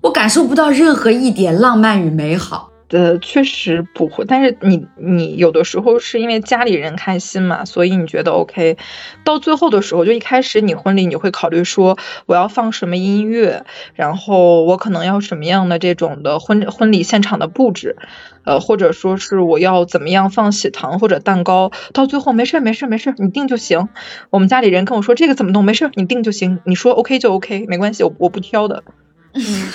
[0.01, 2.71] 我感受不到任何一点浪漫与美好。
[2.89, 8.77] 呃，确实不会，但是你你有的时候是因为家里人开心嘛，所以你觉得 OK，
[9.25, 11.97] 到最后的时候，就一开始你婚礼你会考虑说
[12.27, 17.97] 我要放什么音乐，然后我可能要什么样的这种的婚婚礼现场的布置，
[18.45, 23.89] 呃，或者说是我要怎么样放喜糖或者蛋糕，到最后没事儿没事儿没事儿，你定就行。
[24.29, 28.81] 我们家里人跟我说这个怎么弄，没事儿你定就行，你说 OK 就 OK，没关系，我我不挑的，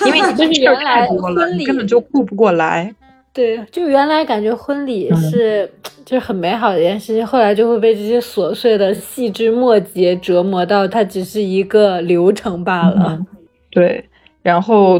[0.07, 2.95] 因为你 就是事儿原来太多了，婚礼你根本就顾不过来。
[3.33, 5.67] 对，就原来感觉婚礼是、
[6.05, 13.17] 就是很美好的一件事情，后来就会被这些琐碎的细枝末节折磨到，它只是一个流程罢了。
[13.19, 13.27] 嗯
[13.71, 14.05] 对，
[14.43, 14.99] 然后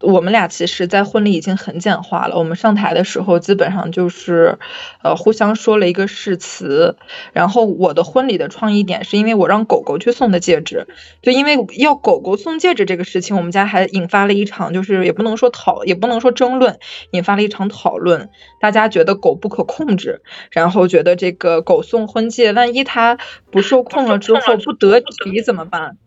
[0.00, 2.38] 我们俩其实，在婚礼已经很简化了。
[2.38, 4.58] 我们上台的时候，基本上就是，
[5.02, 6.96] 呃，互相说了一个誓词。
[7.34, 10.86] 然后我的婚礼的创意点是因为我让狗狗去送的戒指，
[11.20, 16.78] 就因为要狗狗送戒指这个事情，我们家还引发了一场，就是也不能说讨，也不能说争论，
[17.10, 18.30] 引发了一场讨论。
[18.58, 23.18] 大家觉得狗不可控制，然后觉得这个狗送婚戒，万一它
[23.50, 25.98] 不受控了之后不得体怎么办？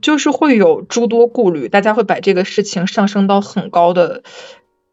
[0.00, 4.22] 就是会有诸多顾虑，大家会把这个事情上升到很高的、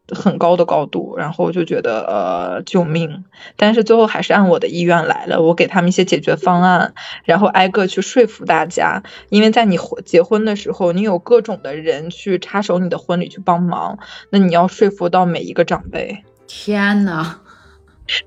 [0.08, 3.24] 很高的高度，然后就觉得呃救命！
[3.56, 9.02] 但是最后还是按我的意愿来了，我给他们一些解决方案，然后挨个去说服大家。
[9.30, 13.98] 因为在你婚结婚的时候，你有各种的人去插手你的婚礼去帮忙，
[14.30, 17.40] 那你要说服到每一个长辈，天呐，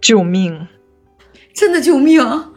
[0.01, 0.67] 救命！
[1.53, 2.52] 真的救命！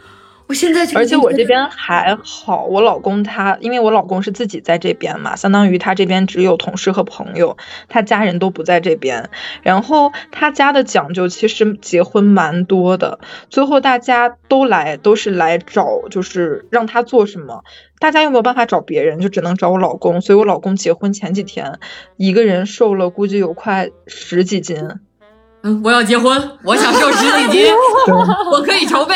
[0.48, 7.56] 我现在就而且我这边还好，我老公他，因为我老公是自己在这边嘛，相当于他这边只有同事和朋友，
[7.88, 9.28] 他家人都不在这边。
[9.62, 13.18] 然后他家的讲究其实结婚蛮多的，
[13.50, 17.64] 最后大家都来都是来找，就是让他做什么，
[17.98, 20.20] 大家又没有办法找别人，就只能找我老公。
[20.20, 21.80] 所以我老公结婚前几天，
[22.16, 24.76] 一个人瘦了估计有快十几斤。
[25.66, 27.72] 嗯，我要结婚，我想瘦十几斤，
[28.52, 29.14] 我可以筹备。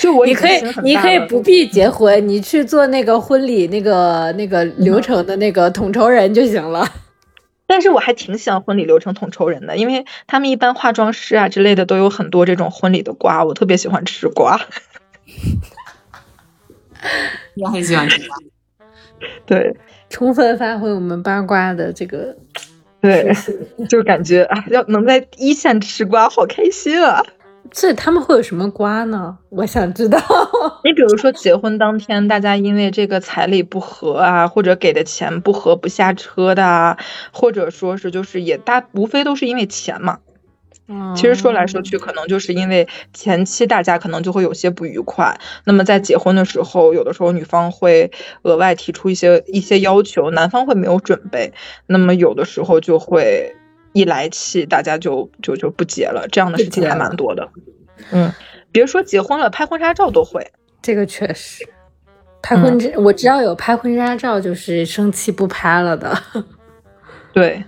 [0.00, 6.84] 就我你可以，你可以不必结婚，你去做那个婚礼那个那个流程的那个统筹人就行了。
[7.68, 14.60] 但是我还挺喜欢婚礼流程统筹人的，因为他们一般化妆师啊之类的都有很多这种婚礼的瓜，我特别喜欢吃瓜。
[17.54, 18.36] 也很喜欢吃瓜。
[19.46, 19.76] 对，
[20.10, 22.36] 充分发挥我们八卦的这个，
[23.06, 27.22] 对，就感觉啊，要能在一线吃瓜，好开心啊！
[27.70, 29.38] 这他们会有什么瓜呢？
[29.50, 30.18] 我想知道。
[30.84, 36.96] 你比如说结婚当天，大家因为这个彩礼不合啊，或者给的钱不合不下车的啊，
[37.32, 40.18] 或者说是就是也大无非都是因为钱嘛。
[41.16, 45.40] 其实说来说去，可能就是因为前期大家可能就会有些不愉快。
[45.64, 51.52] 那么在结婚的时候，有的时候女方会额外提出一些一些要求，男方会没有准备。
[51.86, 53.56] 那么有的时候就会
[53.94, 56.28] 一来气，大家就就就不结了。
[56.30, 57.48] 这样的事情还蛮多的。
[58.12, 58.32] 嗯，
[58.70, 60.52] 别说结婚了，拍婚纱照都会。
[60.80, 61.68] 这个确实，
[62.40, 66.16] 拍婚纱我知道有拍婚纱照就是生气不拍了的。
[67.34, 67.64] 对。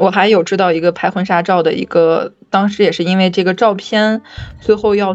[0.00, 4.22] 我还有知道一个拍婚纱照的一个，当时也是因为这个照片，
[4.60, 5.12] 最后要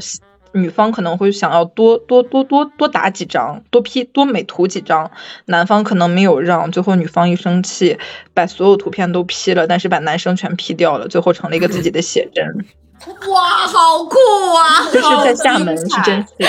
[0.54, 5.12] 女方可能会想要多多多多多打几张，多 P 多美图几张，
[5.45, 7.98] 男方可能没有让，最后女方一生气，
[8.34, 12.45] 把所有图片都 P 了，但是把男生全 P 掉了，最后成了一个自己的写真。
[13.30, 14.17] 哇，好酷
[14.56, 14.86] 啊！
[14.93, 16.48] 就是在厦门，是真是，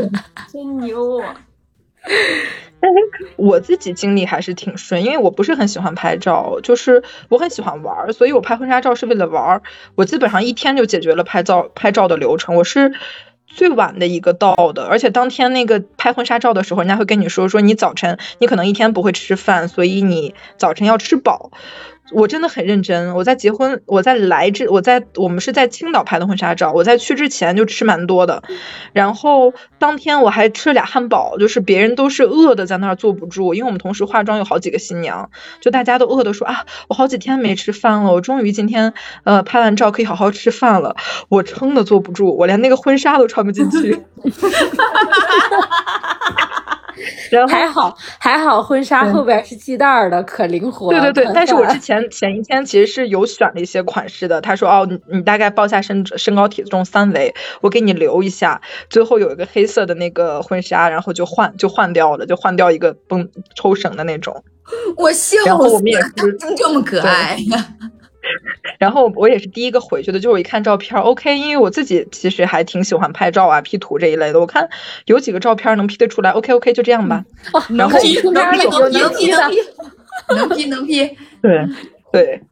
[0.50, 1.36] 真牛啊！
[3.36, 9.62] 我自己经历还是挺顺，因为我不是很喜欢拍照，就是我很喜欢玩，所以我拍婚纱照是为了玩。
[9.94, 12.92] 我基本上一天就解决了拍照拍照的流程，我是
[13.46, 21.50] 最晚的一个到的，而且当天那个拍婚纱照的时候，人家会跟你说说你早晨你可能一天不会吃饭，所以你早晨要吃饱。
[22.12, 23.14] 我真的很认真。
[23.14, 26.72] 我在结婚，我在来之，我在我们是在青岛拍的婚纱照。
[26.72, 28.42] 我在去之前就吃蛮多的，
[28.92, 40.96] 然后当天我还吃了俩汉堡，就是别人都是饿的在那儿坐不住，因为我们同时化妆有好几个新娘，就大家都饿的说啊，我好几天没吃饭了，我终于今天呃拍完照可以好好吃饭了。
[41.28, 44.00] 我撑的坐不住，我连那个婚纱都穿不进去。
[47.48, 50.90] 还好还好，婚纱后边是系带儿的，可灵活。
[50.90, 54.40] 对对对，但是我之前前一天其实是有选了一些款式的。
[54.40, 58.60] 他说哦，你你大概报下身身高体重三围，我给你留一下。
[58.88, 64.42] 最后有一个黑色的那个婚纱，然后就换就换掉了，就换掉一个绷抽绳的那种。
[64.96, 67.36] 我笑死，然后我们也是这么可爱。
[68.78, 74.40] 然后我也是第一个回去的，就我一看照片，OK，因为我自己其实还挺喜欢拍照啊、P 图这一类的。
[74.40, 74.68] 我看
[75.06, 77.24] 有几个照片能 P 得出来，OK OK，就这样吧。
[77.76, 79.30] 然后能 P 能 P 能 P
[80.28, 81.66] 能 P 能 P，对
[82.12, 82.42] 对，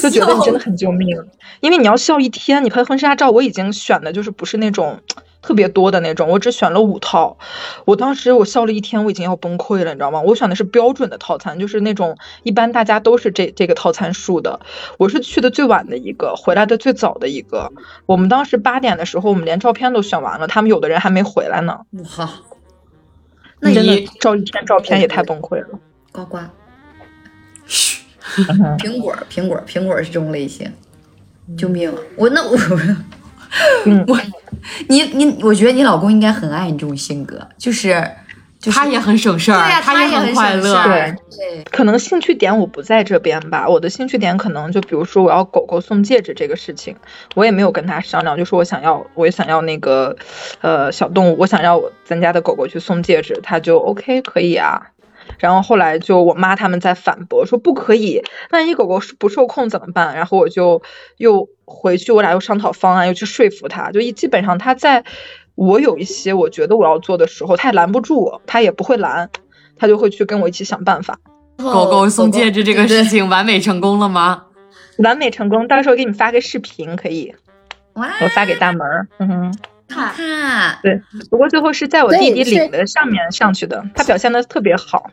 [0.00, 1.16] 就觉得你真的很救命，
[1.60, 2.64] 因为你要笑一天。
[2.64, 5.00] 你拍婚纱照，我已经选的就是不是那种。
[5.42, 7.38] 特别多的那种，我只选了五套。
[7.84, 10.20] 我当时我笑了一天，我已经要崩溃了，你知道吗？
[10.20, 14.60] 我选的是标准的套餐，就是那种一般大家都是这这个套餐数的。
[14.98, 17.72] 我是去的最晚的一个，回来的最早的一个。
[18.06, 21.80] 我们当时八点的时候，我们连照片都选完了，他们有的人还没回来呢。
[22.18, 22.30] 哇，
[23.60, 25.78] 那真的照一天照片也太崩溃了。
[26.12, 26.38] 呱呱，
[27.66, 28.02] 嘘，
[28.78, 30.70] 苹果苹果苹果是这种类型，
[31.56, 31.92] 救命！
[32.16, 32.58] 我那我。
[34.06, 34.18] 我，
[34.88, 38.04] 你你，我觉得你老公应该很爱你这种性格，就是，
[38.70, 41.64] 他也很省事儿，他也很快乐，对对。
[41.70, 46.96] 可能兴趣点我不在这边吧，我的兴趣点可能就比如说我要狗狗送戒指这个事情，
[47.34, 50.16] 我也没有跟他商量，就说我想要，我也想要那个，
[50.60, 54.89] 呃，小动物，我想要咱家的狗狗去送戒指，他就 OK 可以啊。
[55.40, 60.14] 然后后来就我妈他们在反驳说不可以，万一狗狗不受控怎么办？
[60.14, 60.82] 然后我就
[61.16, 63.90] 又回去，我俩又商讨方案，又去说服他。
[63.90, 65.04] 就一基本上他在
[65.54, 69.30] 我有一些我觉得我要做的时候，他也拦不住我，他也不会拦，
[69.76, 71.18] 他就会去跟我一起想办法。
[71.56, 74.44] 狗狗送戒指这个事情完美成功了吗？
[74.98, 77.34] 完美成功，到时候给你发个视频可以，
[77.94, 79.08] 我发给大门儿。
[79.18, 79.54] 嗯哼，
[79.88, 81.00] 看，对，
[81.30, 85.10] 不过最后是在我弟弟领的上面上去的，他表现的特别好。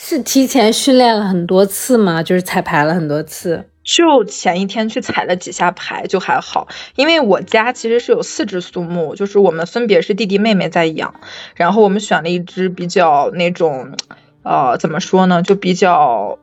[0.00, 2.22] 是提前训练了很多次吗？
[2.22, 6.68] 就是彩排了很多次，就前一天去踩了几下排就还好。
[6.94, 11.12] 因为我家其实是有四只苏木，就是我们分别是弟弟妹妹在养，
[11.56, 13.92] 然后我们选了一只比较那种，
[14.44, 16.38] 呃，怎么说呢，就比较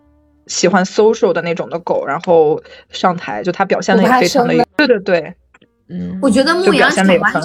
[0.47, 5.33] 喜欢 social 的那种的狗，然后上台就它表现的也非常的，对对对，
[5.87, 7.41] 嗯，我觉得牧羊犬完全。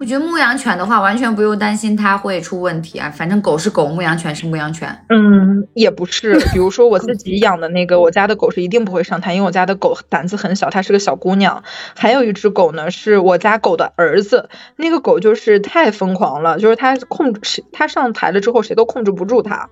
[0.00, 3.10] 我觉得牧羊犬的话，完全不用担心它会出问题啊。
[3.10, 4.88] 反正狗是狗，牧羊犬是牧羊犬。
[5.10, 6.38] 嗯，也不是。
[6.54, 11.62] 比如说我自己养的那个，我家的狗是一定不会上台，因为我家的狗胆子很小，它是个小姑娘。
[11.94, 19.68] 还有一只狗呢，是我家狗的儿子，那个狗就是太疯狂了，就是它控制，它上台了之后，谁都控制不住它。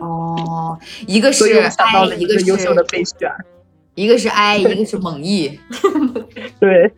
[0.00, 0.78] 哦，
[1.08, 3.28] 一个是我想到了一个是优秀的是备选。
[3.96, 5.58] 一个是 I，一个是猛毅。
[6.60, 6.92] 对，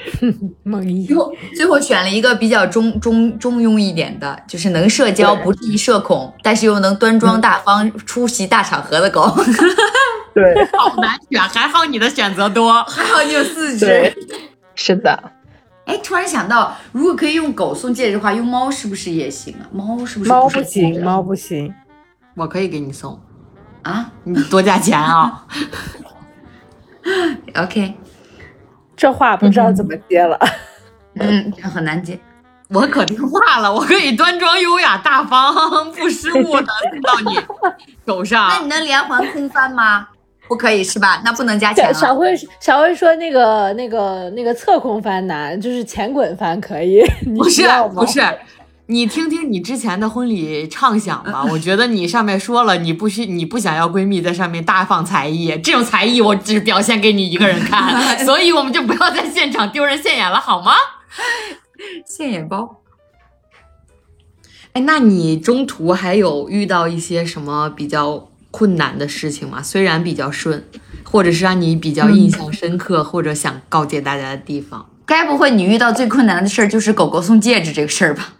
[0.64, 9.34] 梦一最后最后选了一个比较中中中庸一点的，就是能社交不至于社恐，但是又能端庄大方出席大场合的狗。
[10.34, 12.82] 对， 好难选，还好你的选择多。
[12.84, 14.14] 还好你有四只对。
[14.74, 15.22] 是的，
[15.84, 19.68] 哎，突然想到，如果可以用狗送戒指的话，用猫是不是也行啊？
[19.70, 21.72] 猫是不是猫是不行，猫不行。
[22.34, 23.20] 我可以给你送，
[23.82, 25.46] 啊你多加钱啊
[27.54, 27.94] ！？OK，
[29.02, 30.38] 这话不知道怎么接了。
[31.18, 32.16] 嗯，很难接。
[32.70, 37.36] 我可听话了，我可以端庄、优雅、大方、不失误的送到你
[38.06, 38.68] 手上 那你。
[38.68, 40.06] 能连环空翻吗？
[40.46, 41.20] 不可以是吧？
[41.24, 41.92] 那不能加钱了。
[41.92, 47.02] 小小慧小辉说那个那个那个侧空翻难，就是前滚翻可以。
[47.26, 48.20] 你不是不是，
[48.86, 51.44] 你听听你之前的婚礼畅想吧。
[51.44, 60.72] 我觉得你上面说了，你不需你不想要闺蜜在上面大放才艺，这种才艺我只表现给你一个人看， 所以我们就不要在现场丢人现眼了，好吗？
[62.06, 62.82] 现眼包。
[64.72, 69.62] 哎，那你中途还有遇到一些什么比较困难的事情吗？
[69.62, 70.64] 虽然比较顺，
[71.04, 74.86] 或者是让你比较印象深刻，或者想告诫大家的地方。
[75.04, 78.34] 该不会你遇到最困难的事儿就是狗狗送戒指这个事儿吧？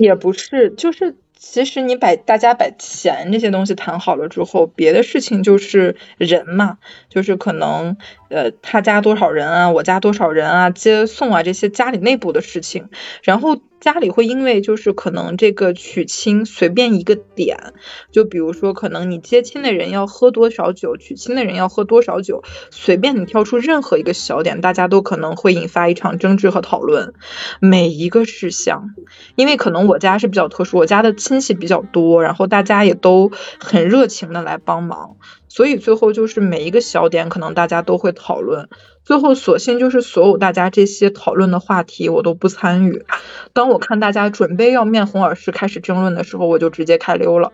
[0.00, 6.78] 也不是，就是其实你把大家把钱这些东西谈好了之后，别的事情就是人嘛，
[7.10, 7.96] 就是可能
[8.30, 12.88] 呃他家多少人啊，我家多少人啊，接送啊这些家里内部的事情，
[13.22, 17.72] 然后家里会因为就是可能这个娶亲随便一个点，
[18.12, 27.14] 就比如说可能你接亲的人要喝多少酒，娶亲的人要喝多少酒，随便你挑出任何一个小点，大家都可能会引发一场争执和讨论，
[27.58, 28.94] 每一个事项。
[29.34, 35.16] 因为可能我家是比较特殊，我家的亲戚比较多，然后大家也都很热情的来帮忙，
[35.50, 38.70] 所以最后就是每一个小点可能大家都会讨论，
[39.04, 43.04] 最后索性就是所有大家这些讨论的话题我都不参与。
[43.52, 47.52] 当我看大家准备要面红耳赤开始争论的时候，我就直接开溜了。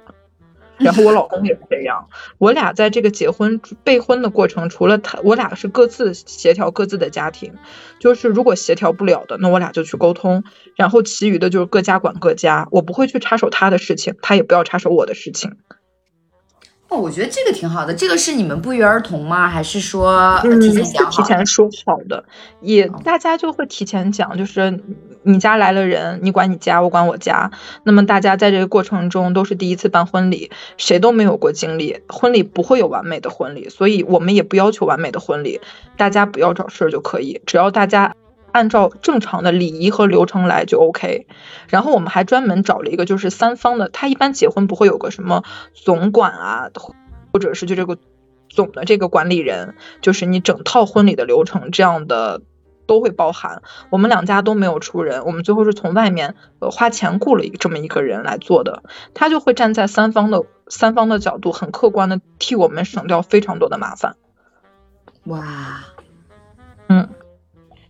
[0.78, 7.54] 然后我老公也是这样，我俩在这个结婚备婚的过程，除了他，我俩是各自协调各自的家庭，
[7.98, 10.44] 就是如果协调不了的，那我俩就去沟通，
[10.74, 15.56] 然后其余的就是各家管各家，我不会去插手他的事情，他也不要插手我的事情。
[16.88, 17.92] 哦，我觉得这个挺好的。
[17.92, 19.48] 这个是你们不约而同吗？
[19.48, 21.04] 还是说提前？
[21.10, 22.24] 提前说好的，
[22.60, 24.80] 也大家就会提前讲，就是
[25.24, 27.50] 你家来了人，你管你家，我管我家。
[27.82, 35.60] 那么大家在这个过程中都是第一次办婚礼，谁都没有过经历，婚礼不会有完美的婚礼，所以我们也不要求完美的婚礼，
[35.96, 38.14] 大家不要找事儿就可以，只要大家。
[38.56, 41.26] 按照正常的礼仪和流程来就 OK，
[41.68, 45.44] 然后我们还专门找了一个就是三方的，他一般结婚不会有个什么
[45.74, 46.70] 总管啊，
[47.34, 47.98] 或者是就这个
[48.48, 52.40] 总的这个管理人，就是你整套婚礼的流程这样的
[52.86, 53.60] 都会包含。
[53.90, 64.16] 我们两家都没有出人，我们最后是从外面呃花钱雇了一个这么一个人来做的，他就会站在三方的三方的角度，很客观的替我们省掉非常多的麻烦。
[65.24, 65.84] 哇，
[66.88, 67.10] 嗯，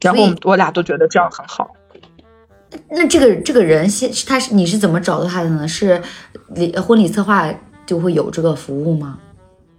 [0.00, 1.70] 然后我们我俩都觉得这样很好。
[2.90, 5.66] 那这个这个人先他是你是怎么找到他的呢？
[5.66, 6.02] 是
[6.48, 7.48] 礼婚礼策划
[7.86, 9.18] 就会有这个服务吗？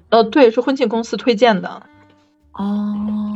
[0.10, 1.70] 呃，对，是婚庆公司推荐的。
[2.54, 3.27] 哦，嗯，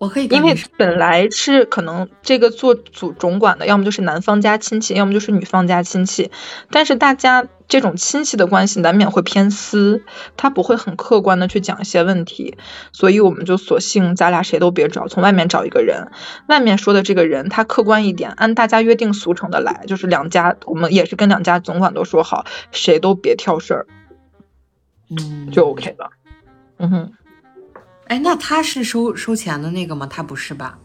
[0.00, 6.30] 我可以因为，本来是可能这个做主总管的，要么就是男方家亲戚，要么就是女方家亲戚，
[6.70, 10.02] 但是大家这种亲戚的关系难免会偏私，
[10.38, 12.56] 他不会很客观的去讲一些问题，
[12.92, 16.10] 所以我们就索性咱俩谁都别找，从外面找一个人，
[16.48, 23.86] 外面说的这个人他客观一点，按大家约定俗成的来，就是两家我们也是跟两家总管都说好，谁都别挑事儿，
[25.10, 26.10] 嗯，就 OK 了。
[26.78, 27.12] 嗯哼。
[28.10, 30.04] 哎，那他是收收钱的那个吗？
[30.10, 30.78] 他不是吧？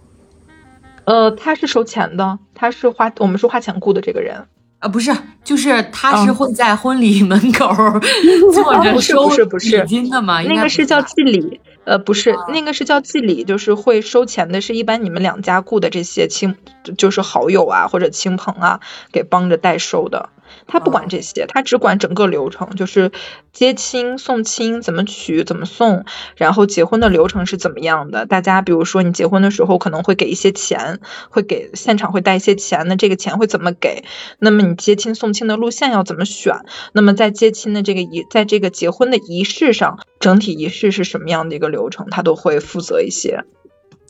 [1.06, 4.46] 呃，他是收钱的，他是花我们是花钱雇的这个人。
[4.78, 5.12] 啊，不是，
[5.44, 8.00] 就是他是嗯会在婚礼门口儿
[8.54, 10.44] 坐着收不是不是礼金的吗？
[10.44, 16.56] 那个是叫吧祭礼，呃，不是，哦那个是叫祭礼，就是会收钱的，是一般你们两家雇的这些亲，
[16.96, 20.30] 就是好友啊或者亲朋啊，给帮着代收的。
[20.68, 23.11] 他不哦管这些，他只管整个流程，就是
[23.53, 26.05] 接亲、送亲怎么娶、怎么送，
[26.36, 28.26] 然后结婚的流程是怎么样的。
[28.26, 30.99] 大家比如说你结婚的时候可能会给一些钱，
[31.30, 34.03] 会给现场会带一些钱，那这个钱会怎么给？
[34.39, 36.55] 那么你接亲送亲的路线要怎么选？
[36.93, 43.43] 那么在接亲的这个仪，在这个结婚的仪式上，整体仪式是什么样的一个流程，他都会负责一些。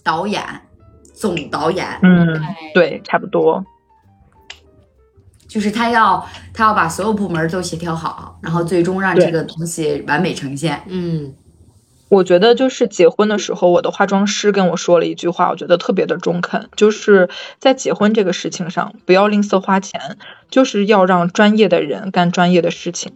[0.03, 0.43] 导演，
[1.13, 2.41] 总导演，嗯，
[2.73, 3.65] 对，差不多。
[5.55, 10.83] 就是他要他要把所有部门都协调好，然后最终让这个东西完美呈现。
[10.87, 11.33] 嗯，
[12.09, 20.17] 我觉得就是结婚的时候，我的化妆师跟我说了一句话，我觉得特别的中肯，就是在结婚这个事情上，不要吝啬花钱，
[20.49, 23.13] 就是要让专业的人干专业的事情。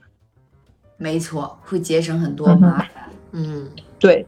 [0.95, 2.87] 没错，会节省很多麻烦。
[3.33, 3.69] 嗯，
[3.99, 4.25] 对。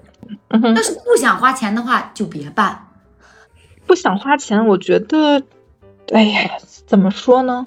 [0.49, 2.87] 嗯哼，要是不想花钱的话，就别办。
[3.87, 5.41] 不想花钱，我觉得，
[6.11, 6.51] 哎呀，
[6.85, 7.65] 怎么说呢？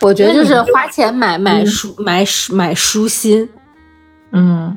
[0.00, 3.48] 我觉得就是花钱买买舒买舒买舒心。
[4.32, 4.76] 嗯，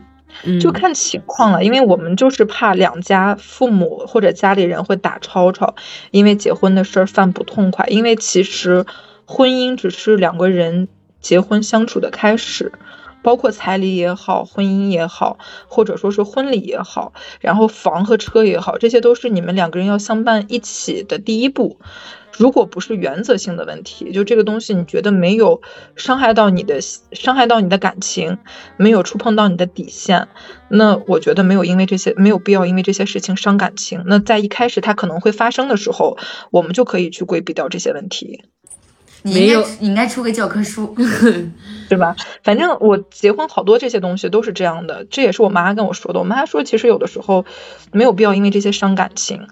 [0.61, 5.75] 就看情况了，因为我们就是怕两家父母或者家里人会打吵吵，
[6.11, 7.85] 因为结婚的事儿犯不痛快。
[7.87, 8.85] 因为其实
[9.25, 10.87] 婚姻只是两个人
[11.19, 12.71] 结婚相处的开始。
[13.21, 21.79] 包括彩礼也好，婚姻也好，或者说是婚礼也好，然后房和车也好，这些都是你们两个人要相伴一起的第一步。
[22.37, 25.61] 如果不是原则性的问题，就这个东西你觉得没有
[25.97, 28.37] 伤害到你的伤害到你的感情，
[28.77, 30.29] 没有触碰到你的底线，
[30.69, 34.03] 那我觉得没有因为这些没有必要因为这些事情伤感情。
[34.05, 36.17] 那在一开始它可能会发生的时候，
[36.49, 38.45] 我们就可以去规避掉这些问题。
[39.23, 40.95] 你应该你应该出个教科书，
[41.89, 42.15] 对吧？
[42.43, 46.19] 反正我结婚好多这些东西都是这样的，这也是我妈跟我说的。
[46.19, 47.45] 我妈说，其实有的时候
[47.91, 49.47] 没有必要因为这些伤感情。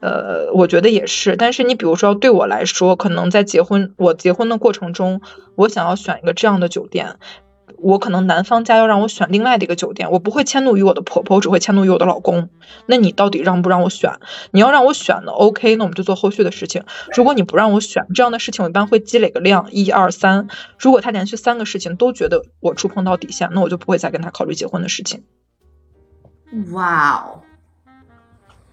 [0.00, 1.36] 呃，我觉得也是。
[1.36, 5.20] 但是你比如说对我来说，可能在结婚我结婚的过程中，
[5.56, 7.16] 我想要选一个这样的酒店。
[7.80, 12.50] 我可能男方家要让我选另外的一个酒店，我不会迁怒于我的婆婆，我只会迁怒于我的老公。
[12.86, 14.12] 那你到底让不让我选？
[14.50, 16.84] 你要让我选呢，OK，那我们就做后续的事情。
[17.14, 20.48] 如果你不让我选，这样的事情我一般会积累个量，一二三。
[20.78, 25.22] 如果他连续三个事情都觉得我触碰到底线，那我就不会再跟他考虑结婚的事情。
[26.72, 27.42] 哇哦，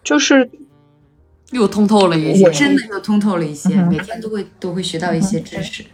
[0.04, 0.50] 就是
[1.52, 5.86] 又通透了一些，真的又通透了一些，每天都会都会学到一些知识。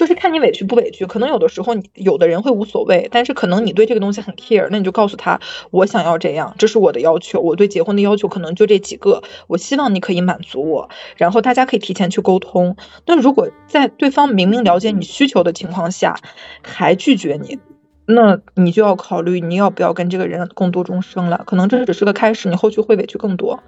[0.00, 5.38] 就是看你委屈不委屈，可能有的时候你有的人会无所谓，但是可能你对这个东西很 care，那你就告诉他，
[5.70, 10.88] 我想要这样，这是我的要求，我对结婚的要求可能就这几个，我希望你可以满足我，
[11.18, 12.78] 然后大家可以提前去沟通。
[13.04, 16.16] 那如果在对方明明了解你需求的情况下
[16.62, 17.58] 还拒绝你，
[18.06, 23.60] 那你就要考虑你要不要跟这个人共度终生了，可能这只是个开始，你后续会委屈更多。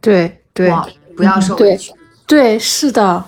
[0.00, 0.72] 对对，
[1.14, 1.92] 不要受委屈。
[2.26, 3.22] 对，是的。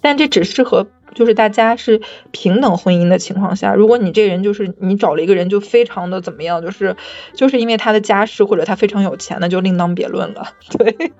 [0.00, 3.74] 但这只适合就是大家是平等婚姻的情况下。
[3.74, 6.96] 如果你这人就是你找了一个人就非常的怎么样，就是
[7.34, 10.54] 就是因为他的家世或者他非常有钱，那就另当别论了。
[10.78, 11.12] 对，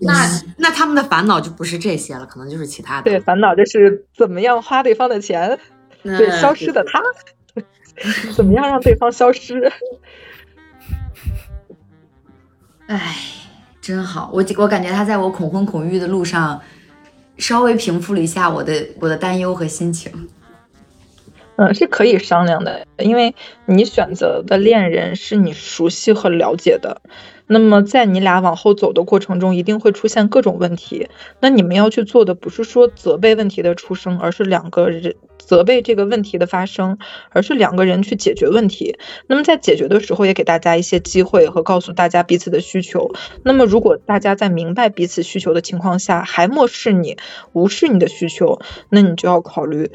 [0.00, 3.10] 那那他们的烦恼就不是这些了，可能就是其他的。
[3.10, 5.58] 对，烦恼就是怎么样花对方的钱，
[6.02, 7.02] 对，消失的他，
[8.34, 9.70] 怎么样让对方消失？
[12.86, 13.16] 哎，
[13.80, 16.60] 真好，我我感觉他在我恐婚恐育的路上。
[17.38, 20.28] 稍微平复了一下我的我的担忧和心情，
[21.56, 23.34] 嗯，是可以商量的，因为
[23.66, 27.00] 你选择的恋人是你熟悉和了解的。
[27.46, 31.08] 那么在你俩往后走的过程中，一定会出现各种问题。
[31.40, 36.98] 那你们要去做的不是说责备问题的出生，而是两个人责备这个问题的发生，
[37.30, 38.98] 而是两个人去解决问题。
[39.28, 43.12] 那么在解决的时候，也给大家一些机会和告诉大家彼此的需求。
[43.44, 47.16] 那么如果大家在明白彼此需求的情况下，还漠视你、
[47.52, 49.90] 无视你的需求，那你就要考虑。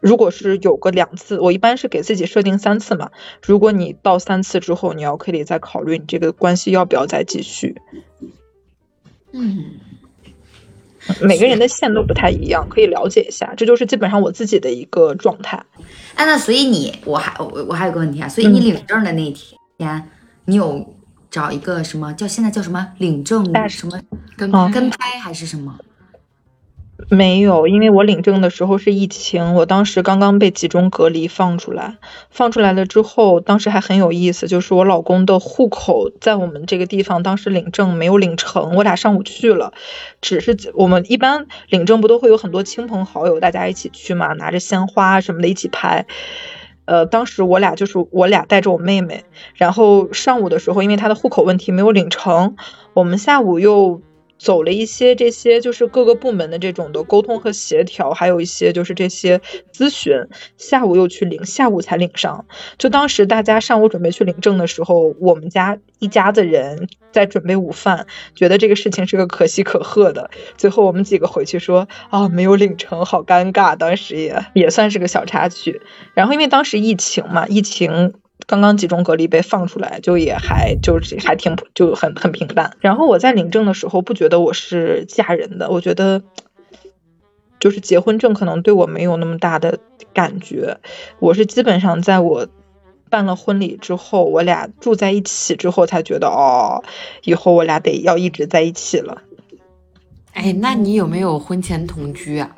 [0.00, 3.10] 如果是有个两次，我一般是给自己设定三次嘛。
[3.42, 7.76] 如果你到三次之后，你要可以再考虑你这个关系要不要再继续。
[9.32, 9.64] 嗯，
[11.20, 13.54] 每个人的线都不太一样，可以了解一下。
[13.56, 15.64] 这就是基本上我自己的一个状态。
[16.14, 18.28] 哎，那所以你，我还我我还有个问题啊。
[18.28, 20.08] 所以你领证的那一天，
[20.44, 20.94] 你有
[21.30, 24.00] 找一个什么叫现在叫什么领证什么
[24.36, 25.78] 跟跟拍还是什么？
[27.10, 31.96] 没有，因为我领证的时候是疫情，我当时刚刚被集中隔离放出来，
[32.28, 39.72] 放出来了之后，当时还很有意思，就是我老公的户口在我们这个地方，当时领证没有领成，我俩上午去了，
[40.20, 46.06] 只是我们一般领证不都会有很多亲朋好友大家一起去嘛，拿着鲜花什么的一起拍，
[46.84, 49.24] 呃，当时我俩就是我俩带着我妹妹，
[49.54, 52.56] 然后上午的时候，因为她的户口问题没有领成，
[52.92, 54.02] 我们下午又。
[54.38, 59.40] 走了一些这些就是各个部门的这种的沟通和协调，还有一些就是这些
[59.72, 60.14] 咨询。
[60.56, 62.46] 下午又去领，下午才领上。
[62.78, 70.30] 就当时大家上午准备去领证的时候，我们家一家子人在准备午饭，觉得这个事情是个可喜可贺的。
[70.56, 73.76] 最后我们几个回去说啊，没有领成，好尴尬。
[73.76, 75.82] 当时也也算是个小插曲。
[76.14, 78.14] 然后因为当时疫情嘛，疫情。
[78.46, 82.76] 刚刚集中隔离被放出来，就也还就是还挺就很很平淡。
[82.80, 86.22] 然后我在领证的时候不觉得我是嫁人的，我觉得
[87.60, 89.80] 就是结婚证可能对我没有那么大的
[90.14, 90.78] 感觉。
[91.18, 92.48] 我是基本上在我
[93.10, 96.82] 办了婚礼之后，我俩住在一起之后，才觉得哦，
[97.24, 99.22] 以后我俩得要一直在一起了。
[100.32, 102.56] 哎，那你有没有婚前同居啊？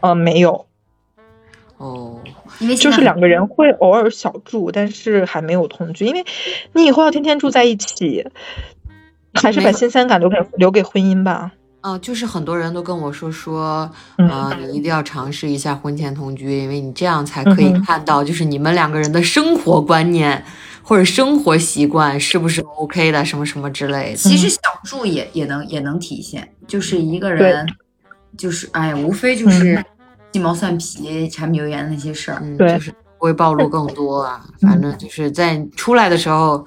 [0.00, 0.66] 呃，没有。
[1.82, 2.20] 哦，
[2.60, 6.24] 因为就是两个人会偶尔小住，但是还没有同居，因为
[6.74, 8.24] 你以后要天天住在一起，
[9.34, 11.50] 还是把新鲜感留给留给婚姻吧。
[11.80, 14.28] 啊，就是很多人都跟我说说，嗯。
[14.28, 20.44] 啊，你一定要尝试一下婚前同居，因为你这样才可以看到，就是你们两个人的生活观念
[20.84, 24.16] 或者生活习惯是不是 OK 的，什么什么之类的。
[24.16, 27.66] 其实小住也也能也能体现，就是一个人，
[28.38, 29.84] 就是哎呀，无非就是
[30.32, 32.38] 鸡毛蒜皮、柴米油盐的那些事儿。
[32.42, 34.44] 嗯，对就是不会暴露更多啊。
[34.60, 36.66] 反正就是在出来的时候，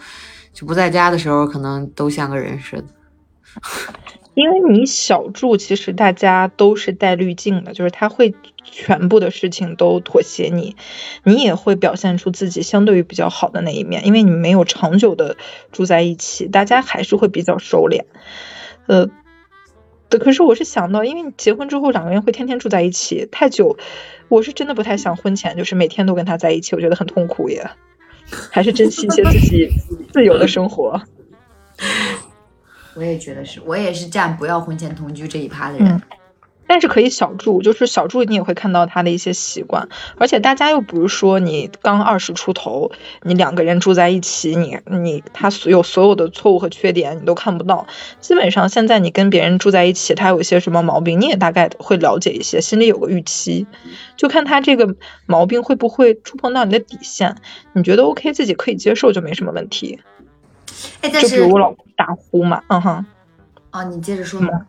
[0.54, 2.86] 就不在家的时候，可能都像个人似的。
[4.34, 8.36] 因为你小住，其实大家都是带滤镜的，就是他会
[8.66, 10.76] 全部的事情都妥协你，
[11.24, 15.38] 你也会表现出自己相对于比较好的那一面，因为你没有长久的
[15.72, 18.04] 住在一起，大家还是会比较收敛。
[18.88, 19.08] 呃，
[20.10, 23.78] 对，可是我是想到，因为你结婚之后两个人会天天住在一起，太久，
[24.30, 27.70] 我是真的不太想婚前就是每天都跟他在一起，我觉得很痛苦耶，
[28.52, 29.70] 还是珍惜一些自己
[30.14, 31.02] 自由的生活。
[32.96, 35.88] 我也觉得是，我也是站不要婚前同居这一趴的人。
[35.88, 36.02] 嗯
[36.68, 39.88] 但是可以小住，就是小住你也会看到他的一些习惯，
[40.18, 42.92] 而且大家又不是说你刚二十出头，
[43.24, 47.88] 你两个人住在一起，你你他所有所有的错误和缺点你都看不到。
[48.20, 53.68] 基本上现在你跟别人住在一起，他有一些什么毛病，你也大概会了解一些，心里有个预期，
[54.18, 54.96] 就看他这个
[55.26, 57.36] 毛病会不会触碰到你的底线，
[57.74, 60.00] 你觉得 OK 自己可以接受就没什么问题。
[61.02, 63.06] 哎，但就比是如我老公打呼嘛，嗯哼。
[63.70, 64.42] 啊，你接着说。
[64.42, 64.66] 嗯，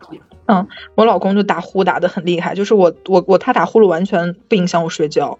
[0.95, 5.37] 我老公就打呼打的很厉害，就是我我我他打呼噜完全不影响我睡觉。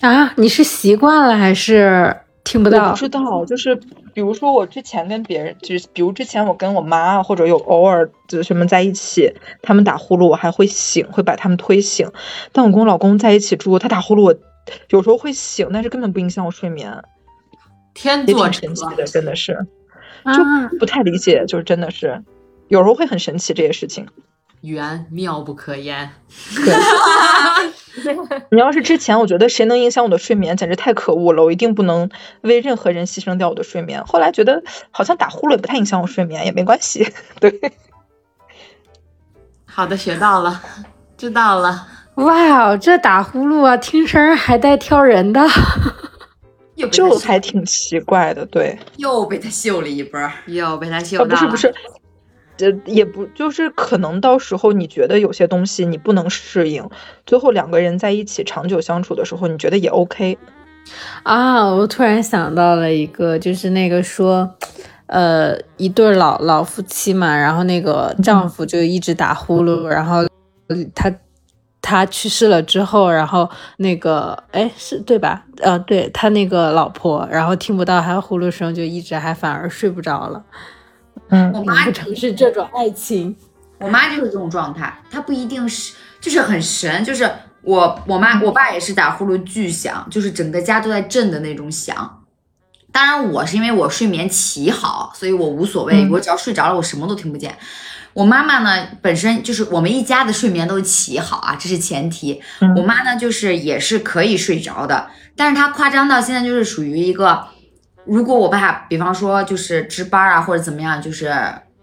[0.00, 2.86] 啊，你是习惯了还是听不到？
[2.86, 3.76] 我不知道，就是
[4.12, 9.32] 比如说我之前跟别人，就是比如之前我跟我妈或者有偶尔就是什么在一起，
[9.62, 12.10] 他们打呼噜我还会醒，会把他们推醒。
[12.50, 14.34] 但我跟我老公在一起住，他打呼噜我
[14.88, 17.02] 有时候会醒，但是根本不影响我睡眠，
[17.94, 19.66] 天作神奇的，真的是，
[20.24, 22.24] 啊，就不太理解，就是真的是
[22.66, 24.08] 有时候会很神奇这些事情。
[24.62, 26.10] 缘妙不可言。
[26.56, 26.74] 对，
[28.50, 32.10] 你要是之前我觉得谁能影响我的睡眠，简直太可恶了，我一定不能
[32.40, 34.04] 为任何人牺牲掉我的睡眠。
[34.04, 37.12] 后来觉得好像打呼噜也不太影响我睡眠，也没关系。
[37.38, 37.60] 对，
[39.66, 40.62] 好的，学到了，
[41.16, 41.86] 知道了。
[42.16, 45.40] 哇哦，这打呼噜啊，听声还带挑人的。
[46.90, 48.44] 就还挺奇怪的。
[48.46, 50.18] 对，又被他秀了一波。
[50.46, 51.24] 又被他秀了。
[51.26, 51.72] 不是不是，
[52.56, 56.88] 这也不就是可能到时候你觉得有些东西你不能适应，
[57.26, 60.38] 最后两个人在一起长久相处的时候，你觉得也 OK。
[61.22, 64.50] 啊，我突然想到了一个，就是那个说，
[65.06, 70.18] 呃，一对老老夫妻嘛，然后那个丈夫就一直打呼噜，然后
[70.66, 71.12] 呃他
[71.80, 75.44] 他去世了之后，然后那个哎是对吧？
[75.60, 80.44] 呃，对他那个老婆，然后听不到他呼噜声，就一直还反而睡不着了。
[81.32, 83.34] 嗯我妈难不成是这种爱情？
[83.78, 87.28] 我妈就是这种状态，她不一定是，就是很神，就是
[87.62, 92.20] 我我妈我爸也是打呼噜巨响，就是整个家都在震的那种响。
[92.92, 97.56] 当然我是因为我睡眠奇好，所以我无所谓，嗯我只要睡着了，我什么都听不见。
[98.12, 102.42] 我妈妈呢，本身就是我们一家的睡眠都奇好啊，这是前提。
[102.60, 107.46] 嗯我妈呢，就是也是可以睡着的，但是她夸张到现在就是属于一个，
[108.04, 111.32] 如果我爸比方说就是值班啊或者怎么样，就是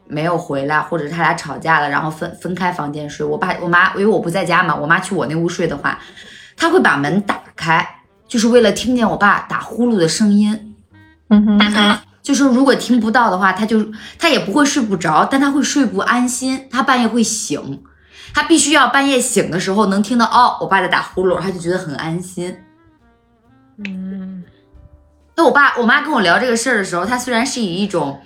[0.07, 5.99] 没有回来，或者他俩吵架了，然后分分开房间睡，我爸我妈因为我不在家嘛，我妈去我那屋睡的话，
[6.57, 7.88] 他会把门打开，
[8.28, 10.76] 就是为了听见我爸打呼噜的声音。
[11.30, 13.86] 嗯哼，就是如果听不到的话，他就
[14.17, 17.82] 他也不会睡不着，但他会睡不安心，他半夜会醒，
[18.34, 22.57] 他必须要半夜醒的时候能听到哦，我爸在打呼噜，他就觉得很安心。
[23.86, 24.43] 嗯，
[25.40, 28.20] 那我爸我妈跟我聊这个事儿的时候，他虽然是以一种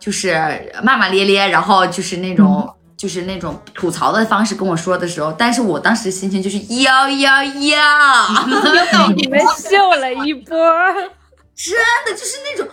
[0.00, 0.36] 就是
[0.82, 8.28] 骂骂咧咧，然后就是那种、就是那种吐槽的方式跟我说的时候，但是我当时心情就是要要要，
[9.14, 10.56] 你们秀了一波。
[11.54, 11.72] 真
[12.04, 12.68] 的就是那种，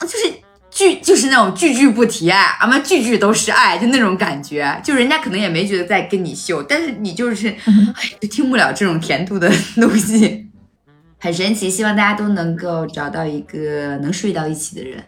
[0.00, 0.32] 就是
[0.70, 4.80] 句就是那种句句不提爱，啊妈句句都是爱，就那种感觉。
[4.82, 10.47] 就人家可能也没觉得在跟你秀，但是你就是，哎，就听不了这种甜度的东西，
[11.18, 11.68] 很神奇。
[11.68, 15.04] 希望大家都能够找到一个能睡到一起的人。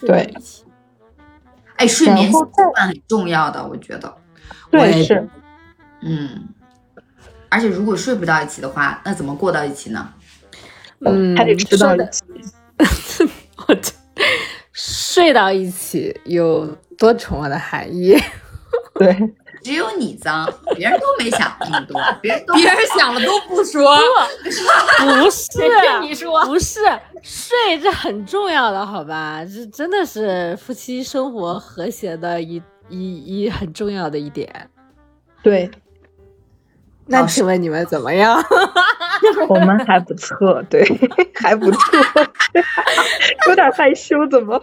[0.00, 0.34] 对，
[1.76, 4.16] 哎，睡眠习惯很重要的，我觉得。
[4.70, 5.28] 对是。
[6.02, 6.48] 嗯，
[7.48, 10.12] 而且如果睡不到一起的话，那怎么过到一起呢？
[11.00, 12.22] 嗯，还得吃到一起。
[13.68, 13.92] 我这
[14.72, 16.66] 睡到一起有
[16.98, 18.14] 多重要的含义？
[18.98, 19.14] 对，
[19.66, 23.98] 只有你脏， 别人都没想那么多， 别人都别人想了都不 说。
[24.44, 24.48] 不
[25.28, 25.58] 是，
[26.02, 26.78] 你说不是
[27.20, 29.44] 睡，这很重要的，好吧？
[29.44, 34.70] 这真的是夫妻生活和谐的一一一很重要的一点。
[35.42, 35.68] 对，
[37.06, 38.40] 那请问你们怎么样？
[39.48, 40.84] 我们还不错，对，
[41.34, 41.80] 还不错，
[43.48, 44.62] 有点害羞，怎么？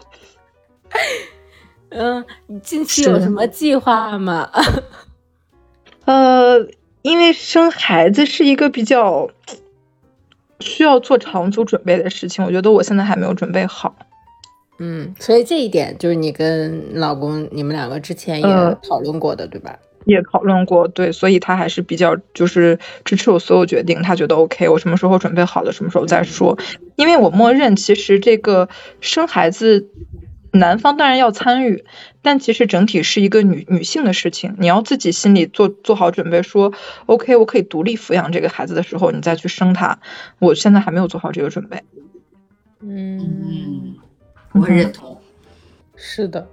[1.93, 4.49] 嗯，你近期有什么计划吗？
[6.05, 6.67] 呃，
[7.01, 9.29] 因为生孩子是一个比较
[10.59, 13.95] 需要做长足准备的事情，我觉得我现在还没有准备好。
[14.79, 19.77] 嗯，所以这一点就是你跟老公你们两个之前也呃讨论过的，对吧？
[20.05, 26.57] 也讨论过，对，所以他还是比较就是支持我所有决定，他觉得 OK，我什么时候准备好了，什么时候再说。
[26.97, 28.67] 因为我默认其实这个
[28.99, 29.87] 生孩子，
[30.53, 31.83] 男方当然要参与，
[32.21, 36.71] 但其实整体是一个女女性的事情，你要自己心里做做好准备说
[37.07, 39.99] ，OK，我可以独立抚养这个孩子的时候，你再去生他。
[40.37, 41.83] 我现在还没有做好这个准备。
[42.81, 43.95] 嗯，
[44.51, 45.19] 我很认同。
[45.95, 46.47] 是的。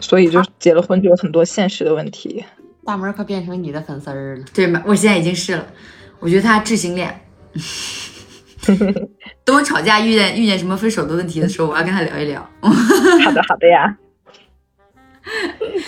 [0.00, 2.44] 所以就结了婚就有很多现实的问题。
[2.84, 4.44] 大门可变成你的粉丝儿了。
[4.52, 4.82] 对吗？
[4.84, 5.66] 我现在已经是了，
[6.18, 7.20] 我觉得他智性恋。
[9.44, 12.40] 等我吵架遇见遇见什么分手的问题的时候，我要跟他聊一聊。
[13.24, 13.96] 好的，好的呀。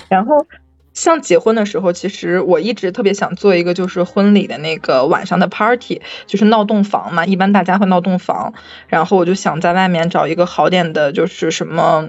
[0.08, 0.46] 然后，
[0.92, 7.24] 像结婚的时候，其实我一直特别想做一个，就是婚礼的那个晚上的 party，就是闹洞房嘛。
[7.24, 8.52] 一般大家会闹洞房，
[8.88, 12.08] 然后我就想在外面找一个好点的，就是什么，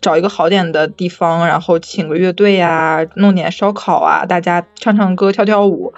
[0.00, 5.92] 找一个好点的地方，然后请个乐队呀，弄点烧烤啊，大家唱唱歌、跳跳舞。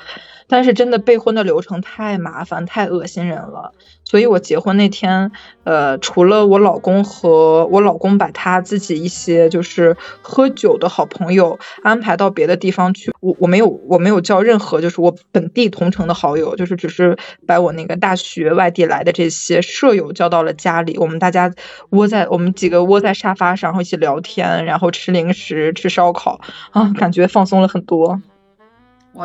[0.46, 3.72] 但是真的备婚的流程太麻烦、太恶心人了，
[4.04, 5.32] 所以我结婚那天，
[5.64, 17.16] 呃，除了我老公和我老公把他自己一些就是喝酒的好朋友安排到别的地方去，我我没有我没有叫任何就是我本地同城的好友，就是只是
[17.46, 21.52] 把我那个大学外地来的这些舍友叫到了家里，我们大家
[21.90, 26.40] 窝在我们几个窝在沙发上，然后一起聊天，然后吃零食、吃烧烤
[26.70, 28.20] 啊，感觉放松了很多。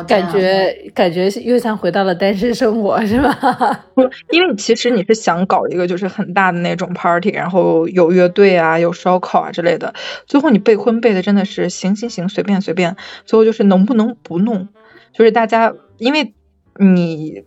[0.06, 3.86] 感觉感觉又像回到了单身生活，是吧？
[3.94, 9.94] 不，因为其实你是想搞一个就是很大的那种 party，然后有乐队啊，有烧烤啊之类的。
[10.26, 12.96] 最后你备婚备的真的是行行行，随便随便。
[13.24, 14.68] 最后就是能不能不弄，
[15.12, 16.34] 就是大家因为
[16.78, 17.44] 你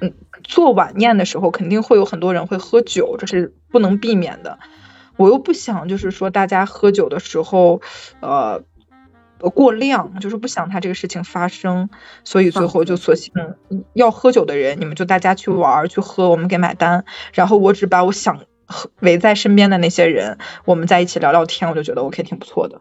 [0.00, 4.58] 嗯做晚宴的时候，肯定会有很多人会喝酒，这是不能避免的。
[5.16, 7.82] 我又不想就是说大家喝酒的时候，
[8.20, 8.62] 呃。
[9.48, 11.88] 过量，就是不想他这个事情发生，
[12.24, 13.32] 所以最后就索性
[13.94, 20.36] 要喝酒的人，你们就大家去玩儿去喝，我们给买单，然后我只把我想和围在身边的那些人，
[20.66, 22.80] 我们在一起聊聊天，我就觉得 OK 挺不错的。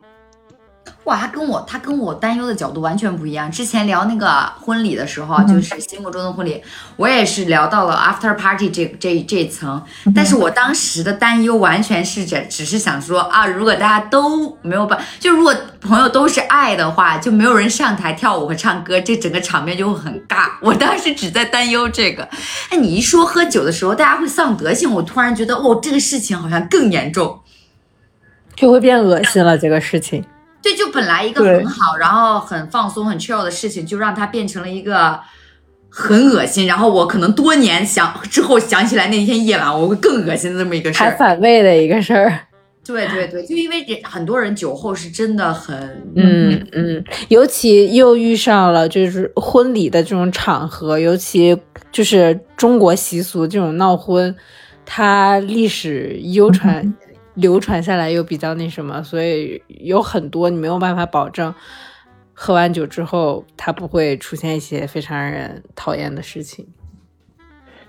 [1.06, 3.52] 哇，他跟我他跟我担忧的角度完全不一样。
[3.52, 4.28] 之前聊那个
[4.62, 6.62] 婚礼的时候，就是心目中的婚礼，
[6.98, 9.82] 我也是聊到了 after party 这这这一层，
[10.14, 20.52] 但是我当时的担忧完全是只只是想说啊，如果大家都没有办，就如果朋友都是爱的话，就没有人上台跳舞和唱歌，这整个场面就会很尬。
[20.62, 22.28] 我当时只在担忧这个。
[22.70, 27.40] 哎，你一说喝酒的时候大家会丧德性，我突然觉得哦，这个事情好像更严重。
[28.56, 30.24] 就会变恶心了这个事情。
[30.62, 35.20] 对，就本来一个很好，然后很放松、很 chill 的事情，就让它变成了一个
[35.90, 36.68] 很恶心。
[36.68, 41.12] 然后我可能多年想之后想起来那天夜晚，我会更恶心的这么一个事还。
[41.12, 42.40] 反胃的一个事儿。
[42.86, 45.78] 对对对，就因为很多人酒后是真的很，
[46.16, 51.56] 嗯嗯，尤其又遇上了就是婚礼的这种场合，尤其
[51.92, 54.36] 就是中国习俗这种闹婚，
[54.88, 56.92] 它历史悠传、
[57.36, 61.54] 流传下来又比较那什么，所以有很多你没有办法保证
[62.34, 66.68] 喝完酒之后它不会出现一些非常让人讨厌的事情。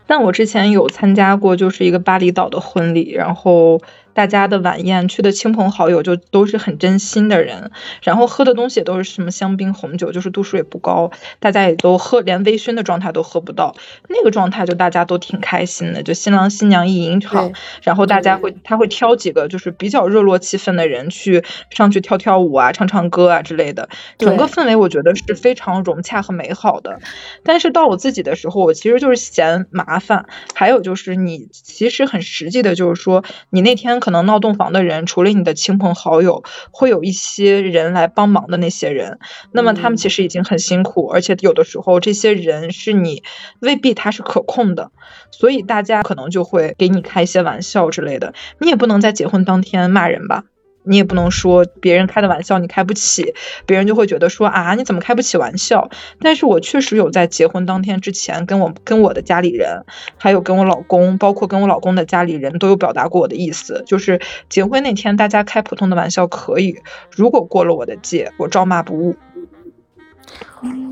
[0.07, 3.81] 但我之前有参加过，就是一个巴厘岛的婚礼，然后
[4.13, 7.71] 大家的晚宴去的亲朋好友就都是很真心的人，
[8.03, 13.75] 然后喝的东西也都是什么香槟红酒，就是度数也不高，大家也都喝连微醺的状态都喝不到，
[14.09, 17.53] 那个状态就大家都挺开心的，就新郎新娘一迎场，
[17.83, 23.89] 然后大家会他会挑几个就是比较热络气氛的人去上去跳跳舞啊、唱唱歌啊之类的，
[24.19, 27.01] 整个氛围我觉得是非常融洽和美好的。
[27.45, 36.43] 但是到我自己的时候，我其实就是嫌麻烦，还有就是你其实很实际的，就是说你那天可能闹洞房的人，除了你的亲朋好友，
[36.73, 39.19] 会有一些人来帮忙的那些人，
[39.53, 43.23] 那么他们其实已经很辛苦，而且有的时候这些人是你
[43.61, 44.91] 未必他是可控的，
[45.31, 50.45] 所以大家可能就会给你开一些玩笑之类的，你也不能在结婚当天骂人吧。
[50.83, 53.35] 你也不能说别人开的玩笑你开不起，
[53.67, 55.91] 别人就会觉得说啊你怎么开不起玩笑？
[56.21, 59.85] 但是我确实有在结婚当天之前跟我跟我的家里人，
[60.17, 66.79] 还有跟我老公，包括跟我老公的家里人都有表达过我的意思，就是结婚那天大家开普通的玩笑可以，
[67.11, 69.17] 如果过了我的界，我照骂不误。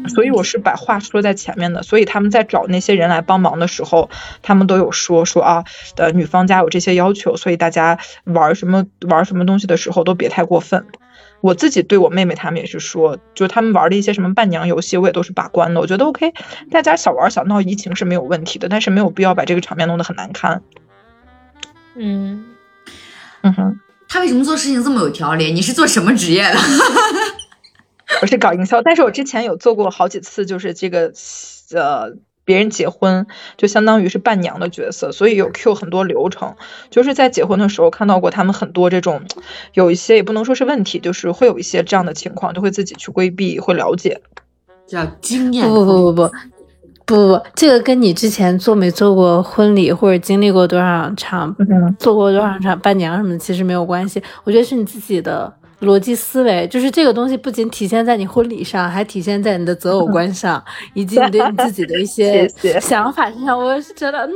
[0.09, 4.09] 所以我是把话说在前面的，所以他们在找那些人来帮忙的时候，
[4.43, 5.65] 他们都有说说啊，
[5.97, 10.87] 呃，女方家有这些要求，所以大家玩什么玩什么东西的时候都别太过分。
[11.41, 15.81] 我自己对我妹妹他们也是说，就他们玩的一些什么伴娘游戏，我也都是把关的。
[15.81, 16.33] 我觉得 OK，
[16.71, 20.63] 大家小玩小闹怡情是没有问题的，但是没有必要把这个场面弄得很难堪。
[21.95, 22.47] 嗯
[23.43, 23.79] 嗯哼，
[24.09, 25.53] 他为什么做事情这么有条理？
[25.53, 26.59] 你是做什么职业的？
[28.23, 31.13] 我是搞营销，但是我之前有做过好几次，就是这个
[31.75, 36.57] 呃别人结婚，就相当于是伴娘的角色，所以有 Q 很多流程，
[36.91, 39.21] 就是在结婚的时候看到过他们很多这种，
[39.75, 44.23] 有一些也不能说是问题，就是会有一些这样的情况，就会自己去规避，会了解，
[44.87, 45.69] 叫经验。
[45.69, 46.29] 不不不不不
[47.05, 51.55] 不不，这个跟你之前做没做过婚礼，或者经历过多少场，
[51.99, 54.23] 做过多少场伴娘什么的，其实没有关系。
[54.45, 55.55] 我觉得是你自己的。
[55.81, 60.63] 逻辑思维就是这个东西，不仅体现在你婚礼上，还体现在你的择偶观上，
[60.93, 62.49] 以及你对你自己的一些
[62.81, 63.59] 想法上。
[63.59, 64.29] 我是觉得，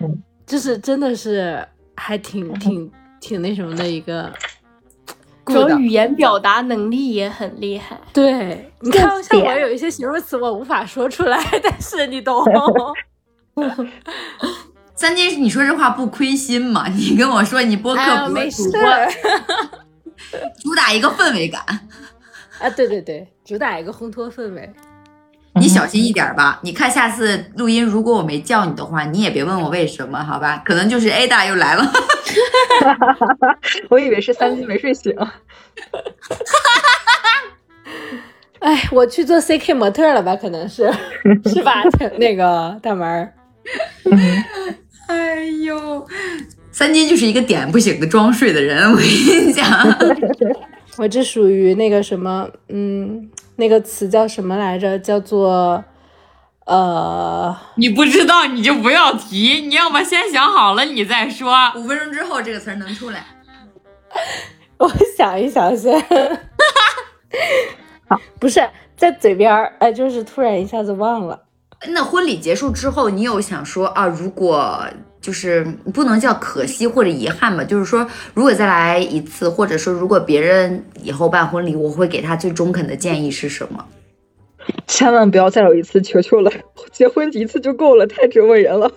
[0.00, 1.66] 嗯，就是真的是
[1.96, 2.90] 还挺挺
[3.20, 4.30] 挺那什么的一个，
[5.46, 7.98] 主要语言表达能力也很厉害。
[8.12, 12.44] 对，你看，像我有一些形容词我无法说出来，但是你懂。
[14.94, 16.86] 三金，你说这话不亏心吗？
[16.88, 18.80] 你跟我说你播客博主播。
[20.62, 21.62] 主打一个氛围感
[22.60, 22.70] 啊！
[22.70, 24.70] 对对对，主打一个烘托氛围。
[25.54, 26.58] 你小心一点吧。
[26.62, 30.62] 你看下次录音，如果我没叫你的话，你也别问我为什么，好吧？
[30.64, 31.84] 可能就是 Ada 又来了。
[33.90, 35.14] 我以为是三金没睡醒。
[38.60, 40.34] 哎，我去做 CK 模特了吧？
[40.36, 40.90] 可能是，
[41.52, 41.82] 是吧？
[42.18, 43.32] 那个大门。
[45.08, 46.06] 哎呦。
[46.72, 49.68] 三金就是一个点不醒的装睡的人，我跟你讲，
[50.96, 54.98] 我这属于那个什么，嗯，那个词叫什么来着？
[54.98, 55.84] 叫做，
[56.64, 61.54] 呃，你不知道你就不要提，你要么先想好了你再说。
[61.76, 63.26] 五分钟之后这个词能出来，
[64.78, 66.00] 我想一想先。
[68.08, 68.66] 好，不是
[68.96, 71.42] 在嘴边儿，哎，就是突然一下子忘了。
[71.88, 74.06] 那婚礼结束之后，你有想说啊？
[74.06, 74.86] 如果
[75.22, 75.64] 就是
[75.94, 78.04] 不能叫可惜或者遗憾吧，就是说，
[78.34, 83.86] 如果再来一次，或者说如果别人以后办婚礼，我会给他最中肯的建议是什么？
[84.88, 86.50] 千万不要再有一次，求求了，
[86.90, 88.90] 结婚一次就够了，太折磨人了。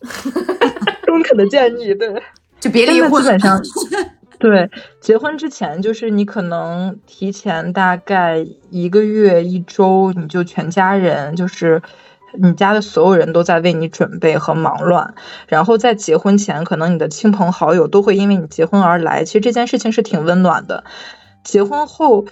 [1.04, 2.22] 中肯的建议，对，
[2.58, 3.22] 就别离婚。
[3.22, 3.60] 基本上，
[4.40, 11.82] 对，结婚之前就是你可能提前大概一个月、一周，你就全家人就是。
[12.36, 15.14] 你家的所有人都在为你准备和忙乱，
[15.46, 19.24] 然后在结婚前，可能你的亲朋好友都会因为你结婚而来。
[19.24, 20.84] 其实这件事情是挺温暖的。
[21.44, 22.26] 结婚后，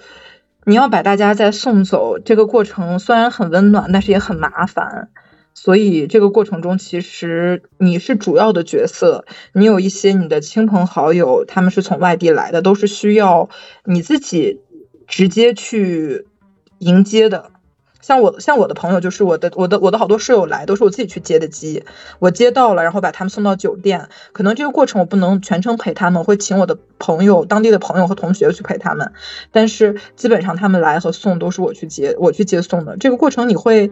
[0.64, 5.08] 你要把大家再送走，这个过程虽然很温暖，但是也很麻烦。
[5.54, 9.24] 所以这个过程中，其实你是主要的角色。
[9.54, 13.48] 你有一些你的亲朋好友，他们是从外地来的，都是需要
[13.84, 14.60] 你自己
[15.06, 16.26] 直接去
[16.78, 17.52] 迎接的。
[18.06, 21.82] 像我像我的朋友，就是我的我的我的好多室友来，都是我自己去接的机，
[22.20, 24.08] 我接到了，然后把他们送到酒店。
[24.32, 29.10] 可能这个过程我不能全程陪他们，会请我的朋友、当地的朋友和同学去陪他们。
[29.50, 32.96] 但是基本上他们来和送都是我去接，我去接送的。
[32.96, 33.90] 这个过程你会。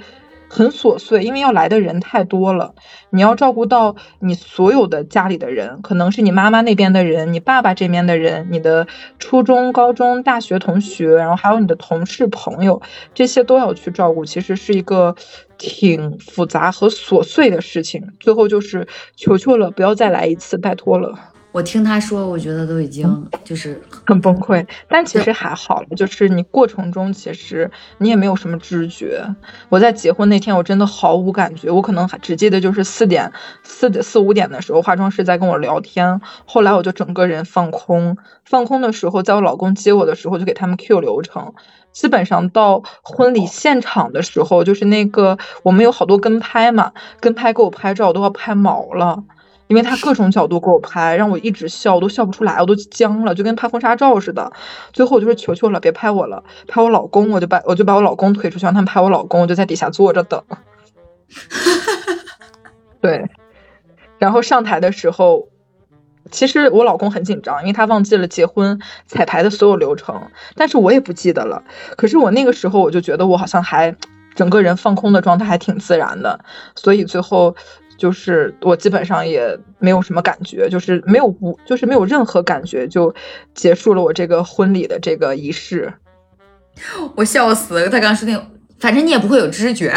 [0.55, 2.77] 很琐碎，因为要来的人太多了，
[3.11, 8.87] 你要照顾到你所有的家里的人，可能是你妈妈那边的人，你爸爸这边的人，你的
[9.19, 12.81] 初中、高中、大学同学，然后还有你的同事、朋友，
[13.15, 15.17] 这些都要去照顾，其实是一个
[15.59, 18.13] 挺复杂和琐碎的事情。
[18.21, 18.87] 最后就是
[19.17, 21.34] 求求了，不要再来一次，拜托了。
[21.55, 29.25] 我听他说，我觉得都已经就是很崩溃，但其实还好了，就是你过程中其实你也没有什么知觉。
[29.69, 33.31] 我在结婚那天，我真的毫无感觉，我可能还只记得就是四点
[33.63, 41.55] 四点四五点的时候，化妆师在跟我聊天，后来我就整个人放空，放空的时候，在我老公接我的时候，就给他们 Q 流程，
[41.93, 46.91] 基本上到婚礼现场的时候，就是那个我们有好多跟拍嘛，
[47.21, 49.23] 跟拍给我拍照都要拍毛了。
[49.67, 54.53] 因为他各种角度给我拍，让我一直笑，我都笑不出来，我都僵了，就跟拍婚纱照似的。
[54.93, 60.43] 最后我就是求求了，别拍我了，拍我老公，我就把我就把我老公推出去，让他们拍我老公，我就在底下坐着等。
[63.01, 63.31] 对，
[64.19, 65.49] 然后上台的时候，
[66.31, 71.65] 其实我老公很紧张，因为他忘记了结婚彩排的所有流程，但是我也不记得了。
[71.97, 73.97] 可是我那个时候我就觉得我好像还
[74.35, 76.45] 整个人放空的状态还挺自然的，
[76.75, 77.57] 所以最后。
[77.97, 83.15] 就是我基本上也没有什么感觉，就是没有无，就是没有任何感觉，就
[83.55, 85.93] 结束了我这个婚礼的这个仪式。
[87.15, 88.45] 我笑死了，他刚刚说那个，
[88.81, 89.95] 反正你也不会有知觉。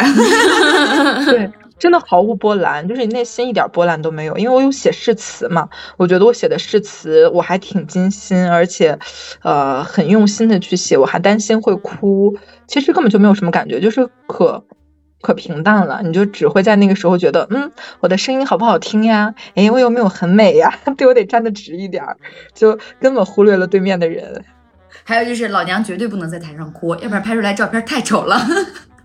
[1.26, 4.36] 对，真的毫无波澜，就是你内心一点波澜都没有。
[4.38, 8.96] 因为我有写誓词嘛，我觉得我写的誓词我还挺精心，而且
[9.42, 12.36] 呃很用心的去写，我还担心会哭，
[12.68, 14.64] 其实根本就没有什么感觉，就是可。
[15.20, 19.34] 可平淡了，你就只会在那个时候觉得，嗯，我的声音好不好听呀？
[19.54, 20.78] 哎，我有没有很美呀？
[20.96, 22.04] 对我得站得直一点，
[22.54, 24.44] 就根本忽略了对面的人。
[25.04, 28.38] 还有就是，老娘绝对不能在台上哭，要不然拍出来照片太丑了。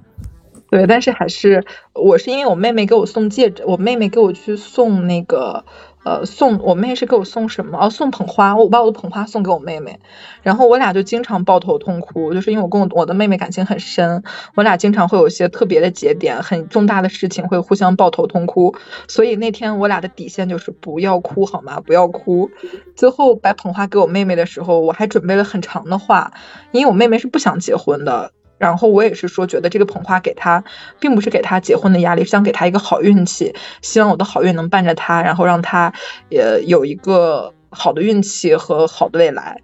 [0.69, 5.65] 对，但是还是我是因为我妹妹给我送戒指，我妹妹给我去送那个。
[6.03, 7.77] 呃，送我妹是给我送什么？
[7.79, 9.99] 哦，送捧花，我把我的捧花送给我妹妹，
[10.41, 14.23] 然后我俩就经常抱头痛哭，就是因为我跟我我的妹妹感情很深，
[14.55, 18.75] 我俩经常会有一些特别的节点，很重大的事情会互相抱头痛哭，
[19.07, 21.79] 所以那天我俩的底线就是不要哭好吗？
[21.79, 22.49] 不要哭。
[22.95, 26.33] 最后把捧花给我妹妹的时候，我还准备了很长的话，
[26.71, 28.33] 因为我妹妹是不想结婚的。
[28.63, 30.63] 然后我也是说，觉得这个捧花给他，
[30.99, 35.93] 并不是给他结婚的压力，是想给他一个好运气，希望我的好运能伴着他，然后让他
[36.29, 39.61] 也有一个好的运气和好的未来。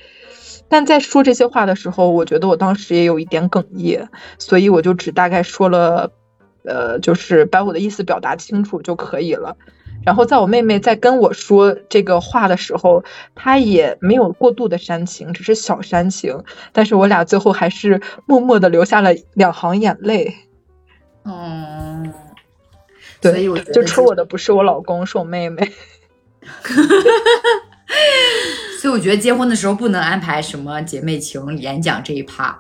[0.68, 6.12] 但在说这些话的时候，我觉得我当时也有一点哽咽，所以我就只大概说了，
[6.64, 9.56] 呃，就是把我的意思表达清楚就可以了。
[10.06, 13.04] 然后在我妹妹在跟我说这个话的时候，
[13.36, 16.44] 她也没有过度的煽情，只是小煽情。
[16.72, 20.36] 但是我俩最后还是默默的流下了两行眼泪。
[21.26, 22.12] 嗯，
[23.22, 25.72] 对，所以我就戳我的不是我老公，是我妹妹。
[28.80, 32.58] 所以我觉得结婚的时候不能安排什么姐妹情演讲这一趴。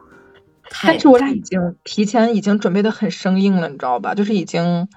[0.84, 4.14] 但是我俩已经提前已经准备的很生硬了，你知道吧？
[4.14, 4.88] 就是已经。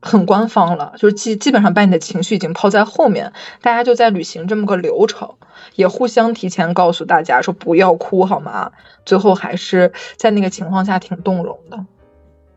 [0.00, 3.32] 很官方了，就是基基本上把你的情绪已经抛在后面，
[3.62, 5.34] 大家就在履行这么个流程，
[5.74, 8.70] 也互相提前告诉大家说不要哭好吗？
[9.04, 11.84] 最后还是在那个情况下挺动容的，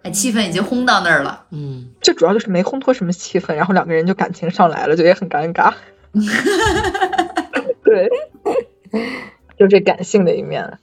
[0.04, 5.74] 哎，气氛已经烘到那儿了，嗯，这主要就是没烘托什么气氛，然后两个人就感情上来了，就也很尴尬，
[7.84, 8.10] 对，
[9.58, 10.78] 就这感性的一面，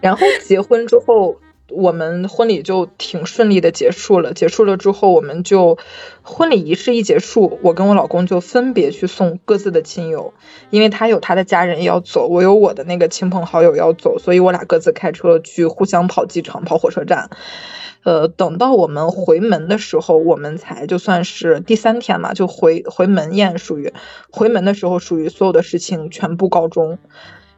[0.00, 1.36] 然后结婚之后。
[1.70, 4.32] 我们婚礼就挺顺利的结束了。
[4.32, 5.78] 结束了之后，我们就
[6.22, 10.32] 婚礼仪式一结束，我跟我老公就分别去送各自的亲友，
[10.70, 17.30] 因为他有他的家人要走，我有我的那个亲朋好友要走，所以我俩各自开车去互相跑机场、跑火车站。
[18.04, 23.92] 呃，等到我们回门的时候，我们才就算是第三天嘛，就回回门宴，属于
[24.30, 26.98] 回门的时候，属于所有的事情全部告终。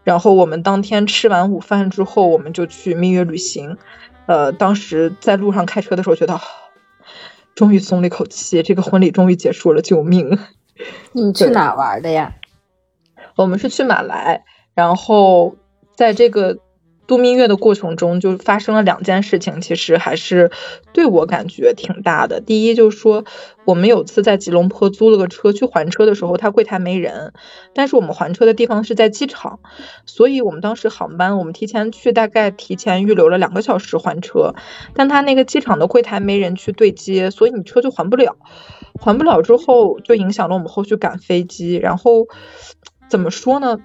[0.04, 3.76] 然后我们当天吃完午饭之后，我们就去蜜月旅行。
[4.26, 6.40] 呃，当时在路上开车的时候，觉得
[7.54, 10.38] 终于松了一口气，这个婚礼终于结束了，救命！
[11.12, 12.34] 你去哪玩的呀？
[13.36, 14.44] 我们是去马来，
[14.74, 15.56] 然后
[15.94, 16.58] 在这个。
[17.10, 20.52] 度蜜月的过程中，就发生了两件事情，其实还是
[20.92, 22.40] 对我感觉挺大的。
[22.40, 23.24] 第一就是说，
[23.64, 27.32] 我们有次在吉隆坡租了个车去还车的时候，他柜台没人，
[27.74, 29.58] 但是我们还车的地方是在机场，
[30.06, 34.54] 所以我们当时航班我们提前去，大概提前预留了两个小时还车，
[34.94, 38.36] 但他那个机场的柜台没人去对接，所以你车就还不了，
[39.00, 41.74] 还不了之后就影响了我们后续赶飞机。
[41.74, 42.28] 然后
[43.08, 43.78] 怎么说呢？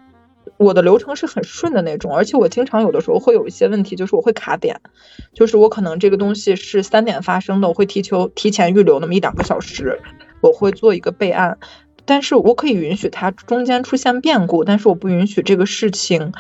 [0.58, 4.80] 我的流程是很顺的那种，而且我经常有的时候会有一些问题，就是我会卡点，
[5.34, 10.00] 就是我可能这个东西是三点发生的，我会提求提前预留那么一两个小时，
[10.42, 11.58] 我会做一个备案，
[12.06, 16.32] 但是我可以允许它中间出现变故，但是我不允许这个事情，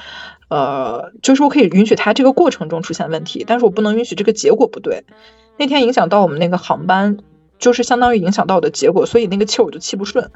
[0.48, 5.04] 呃，就是我可以允许它这个过程中出现问题，但是我不能允许这个结果不对。
[5.58, 7.18] 那天影响到我们那个航班，
[7.60, 10.32] 就是相当于影响到我的结果，所以那个气我就气不顺。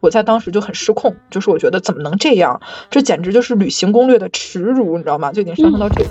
[0.00, 2.60] 我在当时就很失控，就是我觉得怎么能这样？
[2.90, 5.32] 这简直就是旅行攻略的耻辱，你知道吗？
[5.32, 6.10] 就已经上升到这个。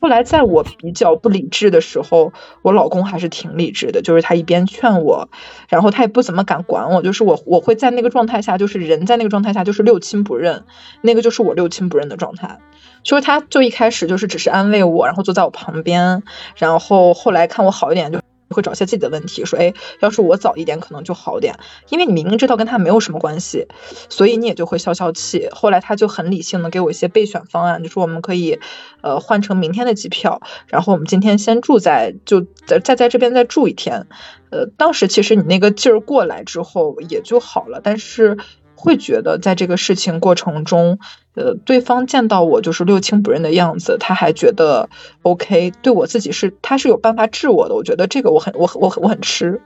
[0.00, 2.32] 后来在我比较不理智的时候，
[2.62, 5.28] 我老公还是挺理智的，就是他一边劝我，
[5.68, 10.64] 然后他也不怎么敢管我，就是我我会在那个状态下，就是人在那个状态下就是六亲不认，
[11.02, 12.58] 那个就是我六亲不认的状态。
[13.02, 16.22] 就是他就一开始就是只是安慰我，然后坐在我旁边，
[16.56, 18.20] 然后后来看我好一点就。
[18.50, 23.66] 会找些自己的问题，说，哎，要是我早一点可能就好点，因为你明明知道跟他没有什么关系，
[24.08, 25.48] 所以你也就会消消气。
[25.52, 28.58] 后来他就很理性的给我一些备选方案，就说我们可以，
[29.00, 34.06] 呃，换成明天的机票，然后我们今天先住在，就在再在这边再住一天。
[34.50, 38.38] 呃，当时其实你那个劲儿过来之后也就好了，但是
[38.86, 40.98] 会觉得在这个事情过程中。
[41.34, 44.88] 呃，对方见到我就是六亲不认的样子，他还觉得
[45.20, 49.60] OK，对我自己是他是有办法治我的，我觉得这个我很我我我很吃。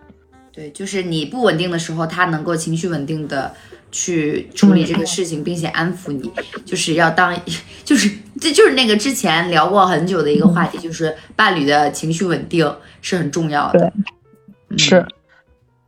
[0.53, 3.55] 对，就是你不稳定的时候，他能够情绪稳定的
[3.93, 6.29] 去处理这个事情，并且安抚你，
[6.65, 7.41] 就是要当
[7.85, 8.11] 就是
[8.41, 12.69] 这就是那个之前聊过很久的一个话题，就是伴侣的情绪稳定
[13.01, 13.93] 是很重要的。
[14.69, 15.07] 对，是。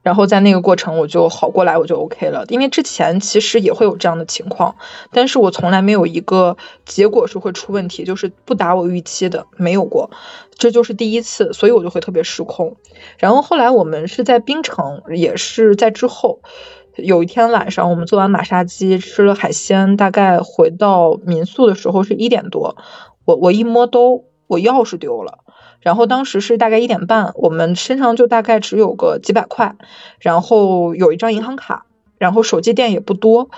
[0.03, 2.44] 然后在那个过程我就好过来，我就 OK 了。
[2.48, 4.74] 因为之前其实也会有这样的情况，
[5.12, 10.11] 但是我从来没有一个结果是会出问题，就是不达我预期的，没有过，
[10.57, 12.76] 这就是第一次，所以我就会特别失控。
[13.18, 16.40] 然后后来我们是在槟城，也是在之后
[16.96, 22.76] 有一天晚上，我们做完马杀鸡，吃了海鲜，大概回到民宿的时候是一点多，
[23.24, 25.38] 我我一摸兜，我钥匙丢了。
[25.82, 29.74] 然后当时是大概一点半，我们身上就大概只有个几百块，
[30.20, 31.86] 然后有一张银行卡，
[32.18, 33.50] 然后手机电也不多。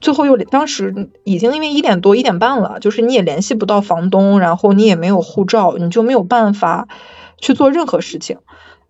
[0.00, 6.88] 最后又当时已经因为一点多一点半了，就是你也联系不到房东，然后你也没有护照，你就没有办法
[7.36, 8.38] 去做任何事情。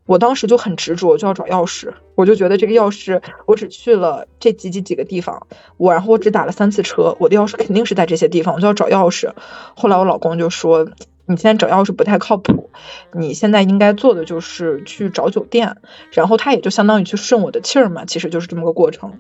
[0.07, 9.33] 我当时就很执着，就要找钥匙，我就觉得这个钥匙我只去了这几几几个地方，我然后我只打了三次车，我的钥匙肯定是在这些地方，我就要找钥匙。
[9.75, 10.89] 后来我老公就说。
[11.29, 12.71] 你现在找钥匙不太靠谱，
[13.13, 15.77] 你现在应该做的就是去找酒店，
[16.11, 19.13] 然后他也就相当于去顺我的气儿嘛，其实就是这么个过程。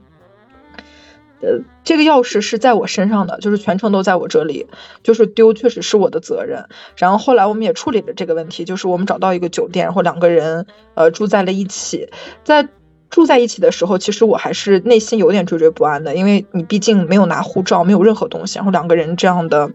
[1.40, 4.66] 呃，这个钥匙是在我身上的，就是全程都在我这里，
[5.04, 6.64] 就是丢确实是我的责任。
[6.96, 12.10] 然后后来我们也处理了这个问题，就是我们找到一个酒店，然后两个人呃住在了一起。
[12.42, 12.68] 在
[13.08, 19.70] 住在一起的时候，其实我还是内心有点惴惴不安的，因为你毕竟没有拿护照，没有任何东西，然后两个人这样的。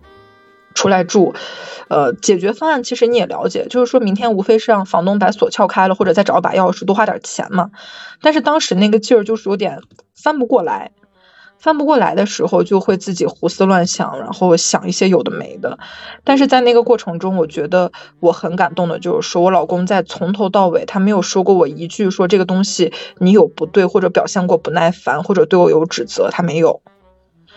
[0.74, 1.34] 出来住，
[1.88, 7.72] 呃，解决方案其实你也了解，就是说明天无非是让房东把锁撬开了，或者再找把钥匙，多花点钱嘛。
[8.22, 9.80] 但是当时那个劲儿就是有点
[10.16, 10.92] 翻不过来，
[11.60, 15.80] 翻不过来的时候就会自己胡思乱想，然后想一些有的没的。
[16.24, 26.82] 但是在那个过程中，我觉得我很感动的，就是说我老公在从头到尾他没有说过我一句说这个东西你有不对，或者表现过不耐烦，或者对我有指责，他没有。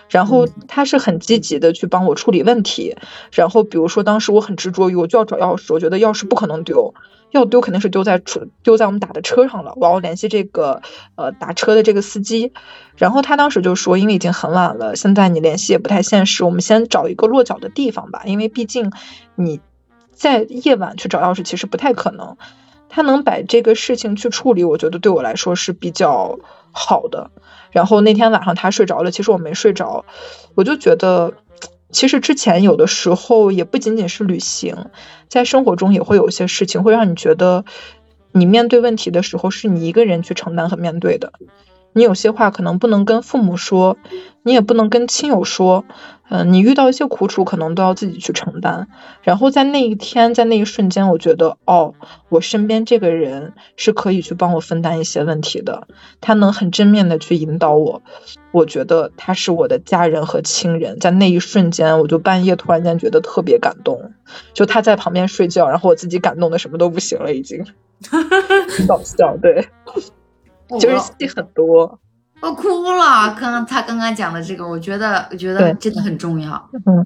[0.08, 2.96] 然后他是很积极的去帮我处理问题，
[3.32, 6.94] 然后比如说当时我很执着于我就要找钥匙，我觉得钥匙不可能丢，
[7.32, 10.80] 要丢肯定是丢在出丢在我们打的车上了，我要联系这个
[11.16, 12.52] 呃打车的这个司机，
[12.96, 18.92] 然后他当时就说，因为已经很晚了，现在你联系也不太现实，我们先找一个落脚的地方吧，因为毕竟
[19.34, 19.60] 你
[20.12, 22.36] 在夜晚去找钥匙其实不太可能，
[22.88, 26.38] 他能把这个事情去处理，我觉得对我来说是比较
[26.76, 27.30] 好的。
[27.72, 30.04] 然后那天晚上他睡着了，其实我没睡着，
[30.54, 31.34] 我就觉得，
[31.90, 34.90] 其实之前有的时候也不仅仅是旅行，
[35.28, 37.64] 在生活中也会有一些事情会让你觉得，
[38.32, 41.32] 你面对问题的时候是你一个人去承担和面对的。
[41.96, 43.96] 你有些话可能不能跟父母说，
[44.42, 45.86] 你也不能跟亲友说，
[46.28, 48.88] 嗯，你遇到一些苦楚可能都要自己去承担。
[49.22, 51.94] 然后在那一天，在那一瞬间，我觉得，哦，
[52.28, 55.88] 我身边这个人是可以去帮我分担一些问题的，
[56.20, 58.02] 他能很正面的去引导我。
[58.52, 64.12] 我觉得他是我的家人和亲人，在那一瞬间，我就半夜突然间觉得特别感动。
[64.52, 67.64] 就他在旁边睡觉，然后我自己感动的什么都不行了，已经，
[68.10, 69.66] 很搞笑，对。
[70.80, 71.98] 就是戏很多，
[72.40, 73.36] 我哭了。
[73.40, 76.70] 刚刚他刚刚讲的这个，我觉得我觉得真的很重要。
[76.84, 77.04] 嗯，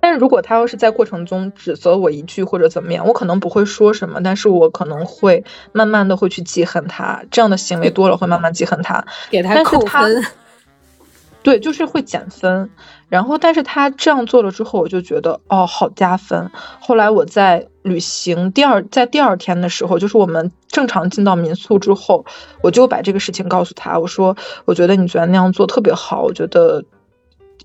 [0.00, 7.24] 但是如果他要是在过程中指责我一句或者怎么样，我可能不会说什么，但是我可能会慢慢的会去记恨他。
[7.30, 10.24] 这样的行为多了，会慢慢记恨他，给他扣分。
[11.46, 12.70] 对，就是会减分。
[13.08, 16.50] 然后，但是他这样做了之后，我就觉得哦，好加分。
[16.80, 22.26] 后来我在旅行第二，在第二天的时候，就是我们正常进到民宿之后，
[22.62, 26.84] 我就把这个事情告诉他，我说，我觉得你昨天那样做特别好，我觉得。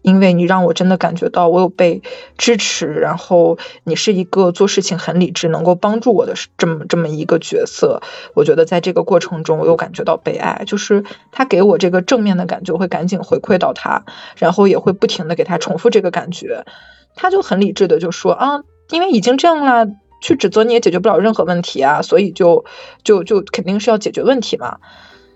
[0.02, 2.02] 因为你让我真的感觉到我有被
[2.38, 8.02] 支持，然后你是一个做事情很理智、能够帮助我的这么这么一个角色。
[8.34, 14.04] 我觉得在这个过程中，我又感觉到被爱，就是他给我这个正面的感觉，会赶紧回馈到他，
[14.38, 16.66] 然后也会不停的给他重复这个感觉。
[17.16, 19.88] 他就很理智的就说啊，因为已经这样了，
[20.22, 22.66] 去指责你也解决不了任何问题啊，所以就
[23.04, 24.78] 就就肯定是要解决问题嘛。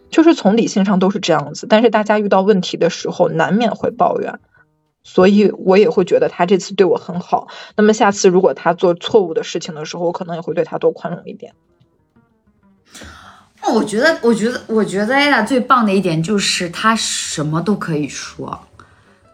[0.10, 4.40] 就是从理性上都是这样子，但是大家遇到问题的时候，难免会抱怨。
[5.08, 7.48] 所以我也会觉得他这次对我很好。
[7.78, 11.54] 那么下次如果他做错误的事情的时候，我可能也会对他多宽容一点。
[13.74, 18.60] 我觉得，我觉得，我觉得艾拉最棒的一点就是他什么都可以说。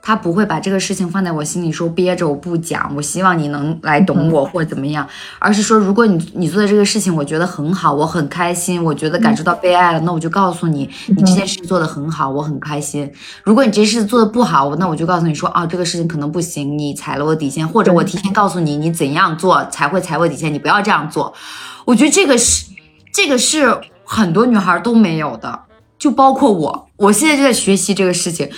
[0.01, 2.91] 她不会把这个事情放在我心里说憋着我不讲。
[2.95, 5.07] 我希望你能来懂我或者怎么样，
[5.39, 13.11] 而是说，如果你你做的这个事情我觉得很好，我很开心，我觉得感受到被爱了，那我就告诉你，你这件事情做得很好，我很开心。
[13.43, 21.33] 如果你这事情做的不好，那我就告诉你说，啊，这个事情可能不行，你踩了我底线，或者我提前告诉你，你怎样做才会踩我底线，你不要这样做。
[21.85, 22.65] 我觉得这个是，
[23.13, 23.79] 这个是。
[24.03, 25.57] 很多女孩都没有的，
[25.97, 28.49] 就包括我，我现在就在学习这个事情。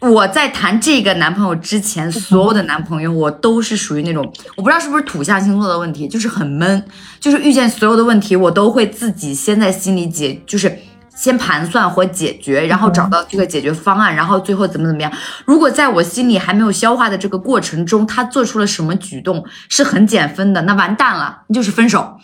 [0.00, 6.84] 我在谈这个男朋友之前，所有的男朋友我都是属于那种，我不知道是不是土象星座的问题，就是很闷，
[7.18, 10.78] 就是遇见所有的问题，我都会自己先在心里解，就是
[11.14, 15.10] 先盘算或解决，然后找到这个解决方案，然后最后怎么怎么样。
[15.46, 22.18] 如果在我心里还没有消化的这个过程中，他做出了什么举动是很减分的，那完蛋了，那就是分手。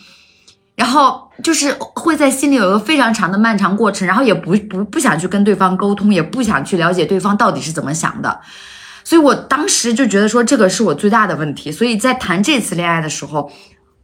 [0.77, 8.41] 然后就是会在心里有一个非常长的漫长过程，然后也不不不想去跟对方沟通，也不想去了解对方到底是怎么想的，
[9.03, 11.73] 所以我当时就觉得说这个是我最大的问题。
[11.73, 13.51] 所以在谈这次恋爱的时候，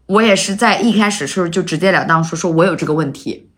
[0.06, 3.48] 我也是在一开始时候就直截了当说说我有这个问题，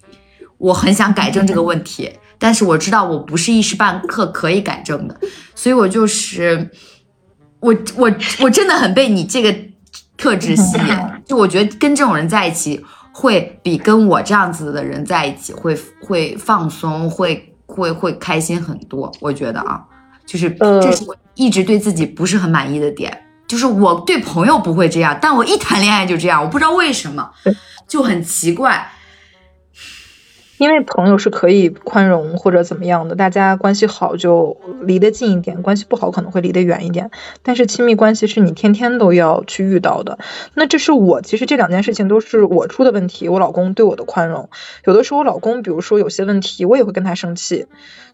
[0.58, 5.18] 我很想改正这个问题，但是我知道我不是一时半刻可以改正的，
[5.54, 6.70] 所以我就是
[7.60, 9.54] 我我我真的很被你这个
[10.16, 12.84] 特质吸引， 就我觉得跟这种人在一起。
[13.20, 19.12] 会比跟我这样子的人在一起会会放松，会会会开心很多。
[19.20, 19.82] 我觉得啊，
[20.24, 27.30] 就是这是我一直对自己不是很满意的点，就是我对朋友不会这样，但我一谈恋爱就这样，我不知道为什么，
[27.86, 28.90] 就很奇怪。
[30.60, 37.10] 因为朋友是可以宽容或者怎么样的，大家关系好就离得近一点，关系不好可能会离得远一点。
[37.42, 40.18] 但是亲密关系是你天天都要去遇到的。
[40.52, 44.50] 那这是我其实这两件事情都是我出的问题，我老公对我的宽容。
[44.84, 47.64] 有的时候我老公比如说有些问题，我也会跟他生气。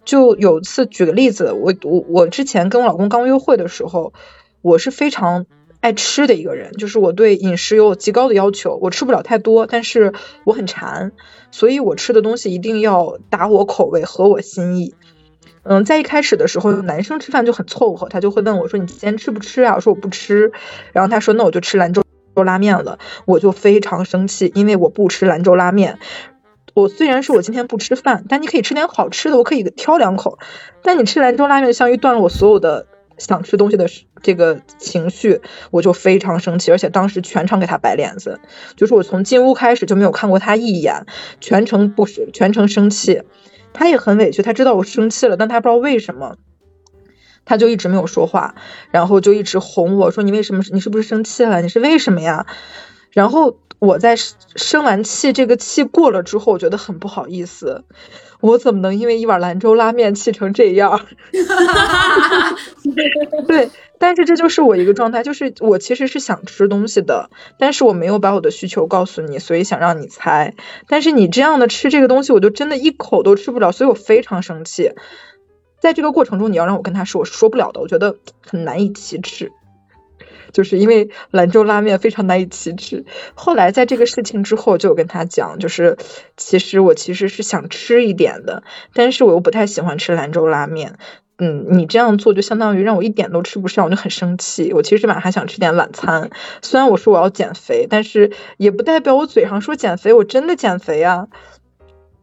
[0.05, 4.13] 就有次举个例子，我我我之前跟我老公刚约会的时候，
[4.63, 5.47] 我是非常。
[5.87, 11.13] 爱吃的一个人，就是我对饮食有极高的要求，我吃不了太多，但是我很馋，
[11.53, 14.97] 所以我吃的东西一定要打我口味，合我心意。
[15.63, 20.51] 嗯，在一开始的时候，男生吃饭就很凑合，他就会问我说：“你今天吃不吃啊？”我说：“我不吃。”
[20.93, 22.03] 然后他说：“那我就吃兰州
[22.35, 26.01] 拉面了。”我就非常生气，因为我不吃兰州拉面。
[26.75, 30.41] 我虽然说我今天不吃饭，但你可以吃点好吃的，我可以挑两口。
[30.83, 32.89] 但你吃兰州拉面，相当于断了我所有的。
[33.19, 33.87] 想吃东西的
[34.23, 35.41] 这个情绪，
[35.71, 38.41] 我就非常生气，而且当时全场给他摆脸子，
[38.77, 41.07] 就是我从进屋开始就没有看过他一眼，
[41.41, 43.23] 全程不是全程生气，
[43.73, 46.37] 他也很委屈，他知道我生气了，但他不知道为什么，
[47.45, 48.55] 他就一直没有说话，
[48.91, 51.63] 然后就一直哄我说你为什么你是不是生气了？
[51.63, 52.47] 你是为什么呀？
[53.11, 57.85] 然后我在生完气，这个气过了之后，我觉得很不好意思。
[58.41, 61.07] 我怎么能因为一碗兰州拉面气成这样？
[63.47, 70.55] 对，但是这就是我一个状态，就是我其实是想吃东西的，但是我没有把我的需求告诉你，所以想让你猜。
[70.89, 74.93] 但是你这样的吃这个东西，我就真的一口都吃不了，所以我非常生气。
[75.81, 79.53] 在这个过程中，你要让我跟他说，我说不了的，我觉得很难以启齿。
[80.57, 83.05] 就是因为兰州拉面非常难以启齿，
[83.35, 85.99] 后来在这个事情之后，就跟他讲，就是
[86.39, 88.63] 其实我其实是想吃一点的，
[88.95, 90.95] 但是我又不太喜欢吃兰州拉面。
[91.37, 94.73] 嗯，你这样做就相当于让我一点都吃不上，我就很生气。
[94.73, 96.31] 我其实晚上还想吃点晚餐，
[96.63, 101.29] 虽然我说我要减肥，但是也不代表我嘴上说减肥，我真的减肥啊。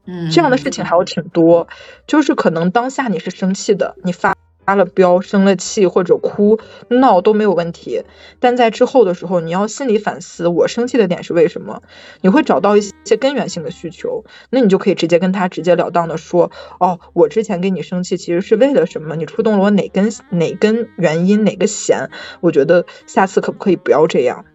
[0.08, 1.68] 嗯，这样的事情还有挺多，
[2.08, 4.36] 就是可能当下你是生气的，你发。
[4.66, 8.04] 发了飙、生了气或者哭闹都没有问题，
[8.40, 11.82] 但在之后的时候，你要心里反思，我生气的点是为什么？
[12.22, 19.16] 你会找到一些根源性的需求，那你就可以直接跟他直截了当的说，哦，我之前跟你生气其实是为了什么？
[19.16, 22.10] 你触动了我哪根哪根原因哪个弦？
[22.42, 24.46] 我觉得下次可不可以不要这样？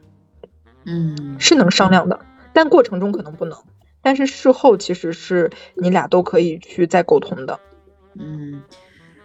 [0.87, 2.21] 嗯，是能商量的，
[2.53, 3.59] 但过程中可能不能，
[4.01, 7.61] 但是事后其实是你俩都可以去再沟通的。
[8.15, 8.63] 嗯。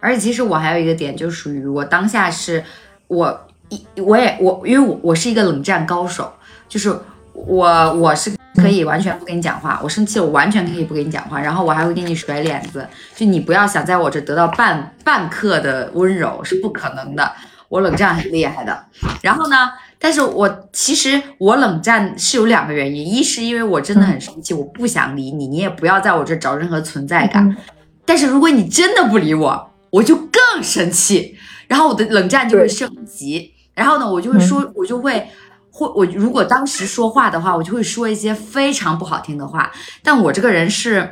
[0.04, 2.62] 而且其实我还有一个点，就属于我当下是，
[3.06, 3.40] 我
[3.70, 6.30] 一我也我，因为我我是一个冷战高手，
[6.68, 6.94] 就是
[7.32, 12.86] 我我是可以完全不跟你讲话，我生气我完全可以不跟你讲话，然后我还会给你甩脸子，
[13.16, 17.32] 就你不要想在我这得到半半刻的温柔是不可能的，
[17.70, 18.84] 我冷战很厉害的。
[19.22, 27.56] 然后呢，但是我其实我冷战是有两个原因，一是因为我真的很生气，我不想理你，你也不要在我这找任何存在感。
[28.04, 31.36] 但是如果你真的不理我，我就更生气，
[31.68, 35.24] 然后我的冷战就会升级，然后呢，我就会说，我就会
[35.70, 39.70] 会我如果当时说话的话，我就会说一些非常不好听的话。
[40.02, 41.08] 但我这个人是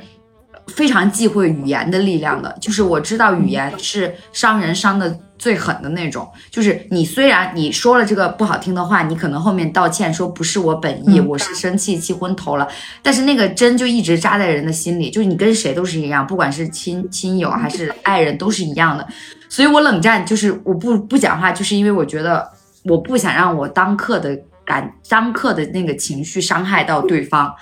[0.67, 6.31] 非常忌讳语言的力量的，就是我知道语言是伤人伤的最狠的那种。
[6.51, 12.69] 就是你虽然你说了这个不好听的话，你可能后面道歉说不是我本意，我是生气气昏头了，
[13.03, 19.05] 但是那个针就一直扎在人的心里，就是你跟谁都是一样，不管是亲亲友还是爱人都是一样的。
[19.49, 22.49] 所以我冷战就是我不不讲话，就是因为我觉得
[22.85, 24.39] 我不想让我当刻的。
[24.65, 27.53] 感当刻的那个情绪伤害到对方，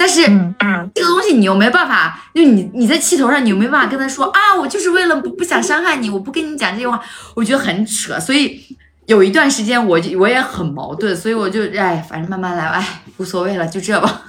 [0.00, 6.98] 但是嗯这个东西你又没办法，就你你在气头上，你又没办法跟他说啊，我就是为了不不想伤害你，我不跟你讲这些话，
[7.34, 8.18] 我觉得很扯。
[8.18, 8.58] 所以
[9.04, 14.22] 有一段时间我我也很矛盾，所以我就哎，反正慢慢来，哎，无所谓了，就这吧。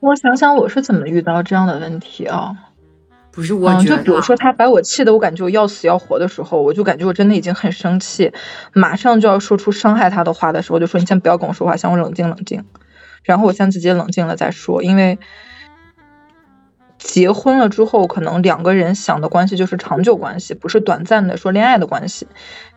[0.00, 2.56] 我想想我是怎么遇到这样的问题啊？
[3.30, 8.32] 不是我，就比如说他把我气的我感觉我要死要活的时候，我就感觉我真的已经很生气，
[8.72, 12.64] 马上就要说出伤害他的话的时候，就说你先不要跟我说话，先我冷静冷静，
[13.22, 15.18] 然后我先自己冷静了再说，因为
[16.98, 22.28] 结婚了之后，可能两个人想的关系就是长久关系，不是短暂的说恋爱的关系，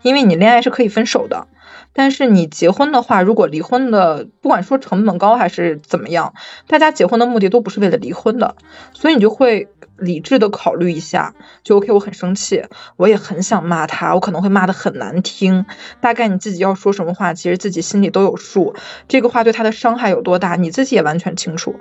[0.02, 1.48] 因为你恋爱是可以分手的。
[1.96, 6.34] 但是你结婚的话，如果离婚的，不管说成本高还是怎么样，
[6.68, 8.56] 大家结婚的目的都不是为了离婚的，
[8.94, 11.94] 所以你就会理智的考虑一下，就 OK。
[11.94, 12.66] 我很生气，
[12.98, 15.66] 我也很想骂他，我可能会骂的很难听，
[16.02, 18.76] 大概你自己要说什么话，其实自己心里都有数，
[19.08, 21.80] 这个话对他的伤害有多大，你自己也完全清楚。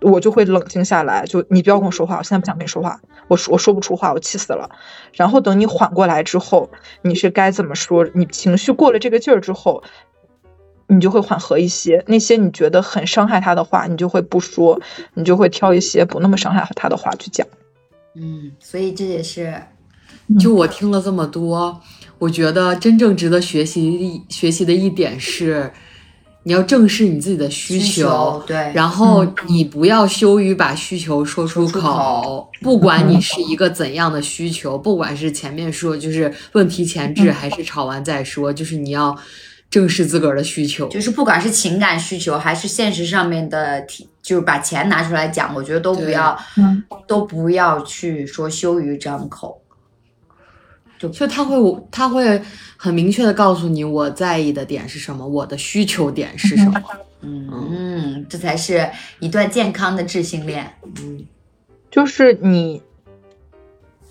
[0.00, 4.70] 我就会冷静下来，就你不要跟我说话，我现在不想跟你说话，我说我说不出话，我气死了。
[5.12, 6.70] 然后等你缓过来之后，
[7.02, 8.08] 你是该怎么说？
[8.14, 9.82] 你情绪过了这个劲儿之后，
[10.86, 12.02] 你就会缓和一些。
[12.06, 14.80] 那些你觉得很伤害他的话，你就会不说，
[15.14, 17.46] 你就会挑一些不那么伤害他的话去讲。
[18.14, 19.54] 嗯，所以这也是，
[20.38, 21.80] 就我听了这么多，
[22.18, 25.70] 我觉得真正值得学习学习的一点是。
[26.42, 39.14] 你要正视你自己的需求，对，然后你不要羞于把需求说出口，不管你是一个怎样的需求，不管是前面说就是问题前置，还是吵完再说，就是你要
[39.68, 43.84] 正视自个儿的需求，就是不管是情感需求还是现实上面的，
[44.22, 46.36] 就是把钱拿出来讲，我觉得都不要，
[47.06, 49.59] 都不要去说羞于张口。
[51.08, 51.56] 就他会，
[51.90, 52.42] 他会
[52.76, 56.82] 很明确的告诉你我在意的点是什么，我的需求点是什么。
[57.22, 60.74] 嗯，这才是一段健康的智性恋。
[60.84, 61.24] 嗯，
[61.90, 62.82] 就是你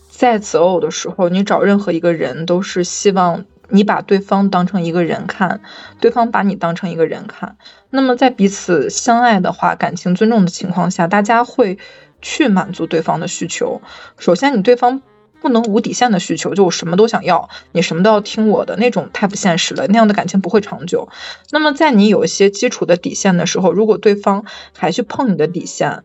[0.09, 5.61] 在择偶的时候，你找任何一个人，都是希望你把对方当成一个人看，
[6.01, 7.57] 对方把你当成一个人看。
[7.91, 11.77] 那么在彼此相爱的话，感情尊重的情况下，大家会
[12.21, 13.81] 去满足对方的需求。
[14.17, 15.03] 首先，你对方。
[15.41, 21.09] 不能无底线的需求，就我什么都想要，你什么都要听我的那种，太不现实了，那样的感情不会长久。
[21.51, 24.45] 那么在你有一些基础的底线的时候，如果对方
[24.77, 26.03] 还去碰你的底线，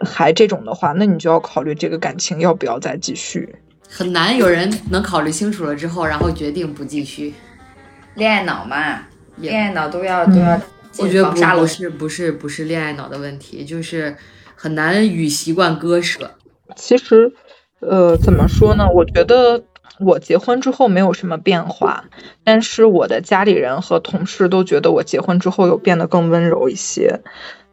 [0.00, 3.56] 还这种的话，那你就要考虑这个感情要不要再继续。
[3.88, 7.34] 很难有人能考虑清楚了之后，然后决定不继续。
[8.14, 9.02] 恋爱脑嘛，
[9.36, 10.60] 恋爱脑都要都要。
[10.98, 14.16] 我觉得不是不是不是恋爱脑的问题，就是
[14.54, 16.30] 很难与习惯割舍。
[16.74, 17.32] 其实。
[17.80, 18.88] 呃，怎么说呢？
[18.88, 19.62] 我觉得
[20.00, 22.04] 我结婚之后没有什么变化，
[22.42, 27.20] 但是我的家里人和同事都觉得我结婚之后有变得更温柔一些。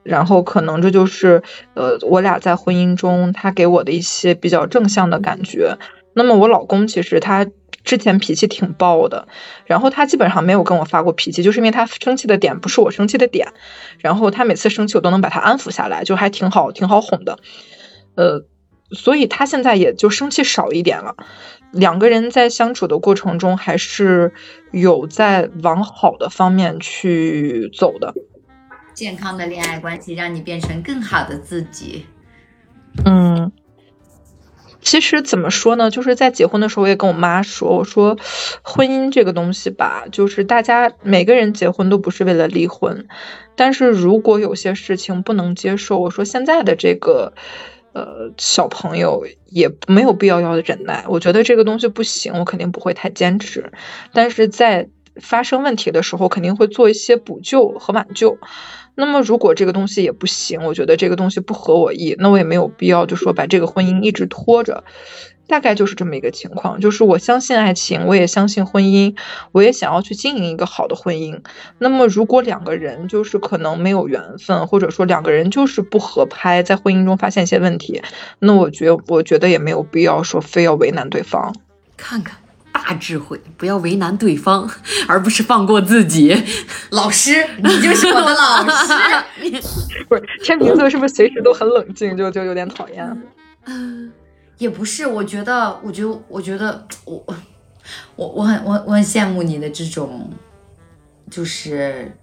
[0.04, 1.42] 然后可能这就是
[1.76, 5.78] 呃，我俩在婚姻中他给我的一些比较正向的感觉。
[6.14, 7.48] 那么我老公其实他
[7.86, 9.30] 之前脾气挺暴的，
[9.66, 13.54] 然后他基本上没有跟我发过脾气，就是因为他生气的点不是我生气的点。
[14.00, 17.40] 然后他每次生气我都能把他安抚下来，就还挺好，挺好哄的。
[18.16, 18.44] 呃。
[18.92, 21.16] 所以他现在也就生气少一点了，
[21.72, 24.34] 两个人在相处的过程中还是
[24.72, 28.14] 有在往好的方面去走的。
[28.94, 32.06] 健康的恋爱关系让你变成更好的自己。
[33.04, 33.52] 嗯，
[34.82, 35.90] 其实怎么说呢？
[35.90, 38.20] 就是在结婚的时候，我也跟我妈说，我说
[38.62, 43.08] 婚姻这个东西吧，就是大家每个人结婚都不是为了离婚，
[43.56, 47.34] 但是如果有些事情不能接受，我说现在的这个。
[47.94, 53.72] 呃，小朋友也没有必要要忍耐，我觉得这个东西不行，我肯定不会太坚持。
[54.14, 54.90] 但是在
[55.22, 58.40] 发生问题的时候，肯定会做一些补救和挽救。
[58.96, 64.84] 那么如果这个东西也不行，我觉得这个东西不合我意，那我也没有必要就说把这个婚姻一直拖着。
[65.48, 69.16] 大概就是这么一个情况，就是我相信爱情，我也相信婚姻，
[69.52, 71.42] 我也想要去经营一个好的婚姻。
[71.78, 78.02] 那么，如果两个人就是可能没有缘分，或者说两个人就是不合拍，在婚姻中发现一些问题，
[78.40, 81.54] 那我觉我觉得也没有必要说非要为难对方。
[81.98, 82.38] 看看
[82.72, 84.70] 啊，大智慧，不要为难对方，
[85.08, 86.36] 而不是放过自己。
[86.90, 88.94] 老师，你就是我的老师。
[90.10, 93.22] 不是天秤座是不是随时都很冷静，就就有点讨厌？
[93.66, 94.12] 嗯，
[94.64, 97.22] 也不是，我觉得，我觉得，我觉得，我
[98.16, 100.30] 我我很我我很羡慕你的这种，
[101.30, 102.18] 就是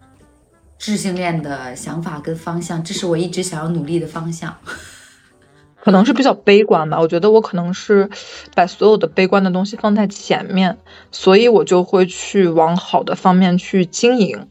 [0.79, 4.57] 智性恋的想法跟方向，这是我一直想要努力的方向。
[5.85, 8.09] 可能是比较悲观吧，我觉得我可能是
[8.55, 10.79] 把所有的悲观的东西放在前面，
[11.11, 14.49] 所以我就会去往好的方面去经营。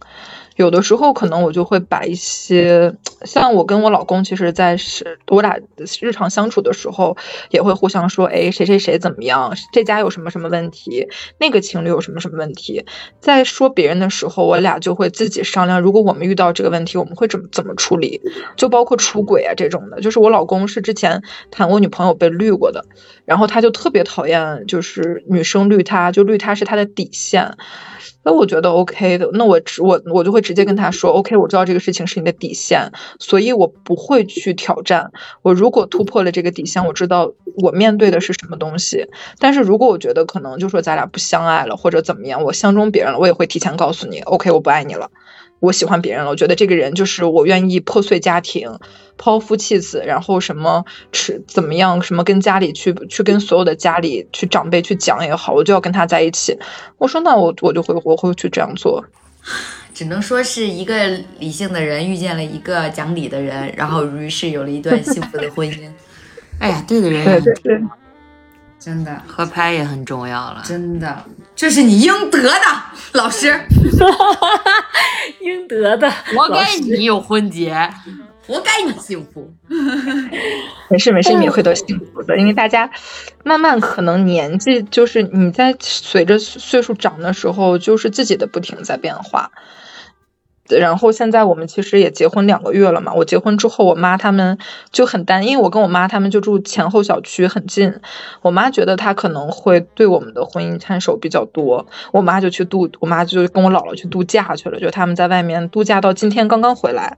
[0.60, 5.58] 有的时候可能我就会把一些，像我跟我老公，其实在是我俩
[6.02, 7.16] 日常相处的时候，
[7.50, 11.08] 也会互相说，哎，谁谁谁怎么样，这家有什么什么问题，
[11.38, 12.86] 那个情侣有什么什么问题。
[13.22, 18.22] 在说别人的时候，我俩就会自己商量，如果我们遇到这个问题，我们会怎么怎么处理。
[18.58, 22.84] 就包括出轨啊这种的，就是我老公是之前谈过女朋友被绿过的，
[23.24, 27.56] 然后他就特别讨厌，就是女生绿他，就绿他是他的底线。
[28.30, 35.12] 那我觉得 OK 的，那我直我我就会直接跟他说 OK，我知道这个事情是你的底线，所以我不会去挑战。
[35.42, 39.08] 我如果突破了这个底线，我知道我面对的是什么东西。
[39.40, 45.10] 但是如果我觉得可能就说咱俩不相爱了或者怎么样，我相中别人了，我也会提前告诉你 OK，我不爱你了。
[45.60, 48.80] 我喜欢别人了，我觉得这个人就是我愿意破碎家庭，
[49.18, 56.58] 抛夫弃子，然后什么吃怎么样，什么跟家里去去跟所有的家里去长辈去讲也好，我就要跟他在一起。
[56.98, 59.04] 我说那我我就会我会去这样做。
[59.94, 61.08] 只能说是一个
[61.40, 65.90] 理性的人遇见了一个讲理的人，然后于是有了一段幸福的婚姻。
[66.60, 67.82] 哎呀，对的人对对对。
[68.80, 71.22] 真的合拍也很重要了，真的，
[71.60, 72.60] 这是你应得的，
[73.12, 73.54] 老师，
[75.42, 77.74] 应得的，活该你有婚结，
[78.48, 79.54] 活该你幸福。
[80.90, 82.90] 没事没事，你会都幸福的，因为大家
[83.44, 89.52] 慢慢可能年纪就是你在随着岁数长的时候，就是自己的不停在变化。
[90.78, 93.14] 然后现在我们其实也结婚两个月了嘛。
[93.14, 94.58] 我结婚之后，我妈他们
[94.92, 97.94] 就很担，因为我跟我妈他们就住前后小区很近。
[98.42, 107.18] 我妈觉得她可能会对我们的婚姻看手比较多，我妈就去度，我妈就跟我姥姥去度假去了，就他们在外面度假到今天刚刚回来。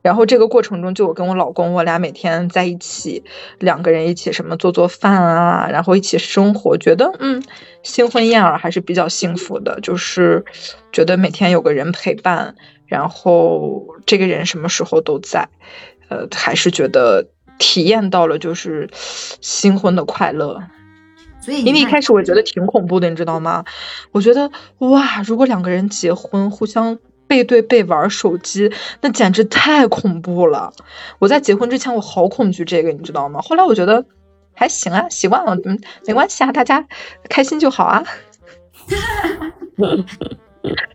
[0.00, 3.24] 然后这个过程中，就我跟我老公，我俩每天在一起，
[3.58, 7.42] 两个人一起什么做做饭啊，然后一起生活，觉得嗯，
[7.82, 10.44] 新婚燕尔还是比较幸福的，就是
[10.92, 12.54] 觉得每天有个人陪伴，
[12.86, 15.48] 然后这个人什么时候都在，
[16.08, 17.26] 呃，还是觉得
[17.58, 18.88] 体验到了就是
[19.40, 20.62] 新婚的快乐。
[21.40, 23.64] 所以因为一开始我觉得挺恐怖的，你知道吗？
[24.12, 26.98] 我觉得哇，如果两个人结婚，互相。
[27.28, 28.72] 背对背玩手机，
[29.02, 30.72] 那简直太恐怖了！
[31.20, 33.40] 我在结婚之前，我好恐惧这个，你知道吗？
[33.42, 34.06] 后来我觉得
[34.54, 36.88] 还行啊，习惯了，嗯，没关系啊，大家
[37.28, 38.02] 开心就好啊。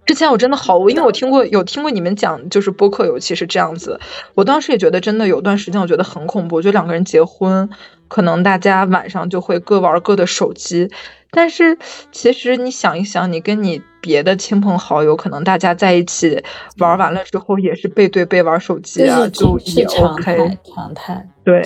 [0.06, 3.99] 之前我真的好，因为我听过有听过你们讲，就是播客尤其是这样子，
[4.35, 7.69] 我当时也觉得真的有段时间我觉得很恐怖，就两个人结婚，
[8.07, 10.91] 可能大家晚上就会各玩各的手机。
[11.31, 11.80] 但是
[12.11, 16.44] 其实你想一想，你跟你别的亲朋好友，可能大家在一起
[16.77, 21.27] 玩完了之后，也是背对背玩手机啊，就也 OK，常态。
[21.44, 21.64] 对。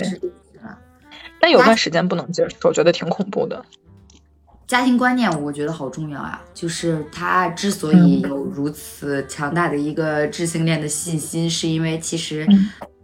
[1.39, 3.63] 但有段时间不能接受，觉得挺恐怖的。
[4.67, 12.47] 家庭观念我觉得好重要啊，就是他之所以有如此强大的一个智性恋的信心，是因为其实。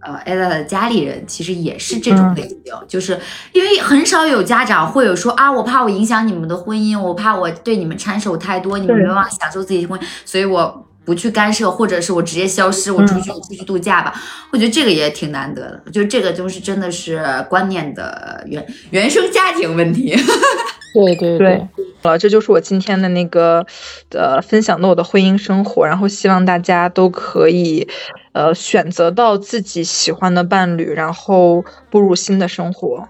[0.06, 2.60] 呃，艾达的家里人其实也是这种类型，
[2.90, 3.18] 就是
[3.53, 14.14] 因为很少有家长会有说啊，我怕我影响你们的婚姻，我怕我对你们掺手太多，你们没办法享受自己的婚姻，所以我不去干涉，或者是我直接消失，我出去我出去度假吧。
[14.52, 20.14] 我觉得这个也挺难得的，就这个就是真的是观念的原原生家庭问题。
[20.94, 21.68] 对对对，
[22.03, 23.65] 好了，这就是我今天的那个
[24.11, 27.88] 呃分享的我的婚姻生活，然后希望大家都可以
[28.34, 33.10] 呃选择到自己喜欢的伴侣，然后步入新的生活。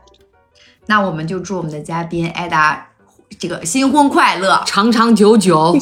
[0.86, 2.90] 那我们就祝我们的嘉宾艾达
[3.38, 5.76] 这个新婚快乐，长长久久，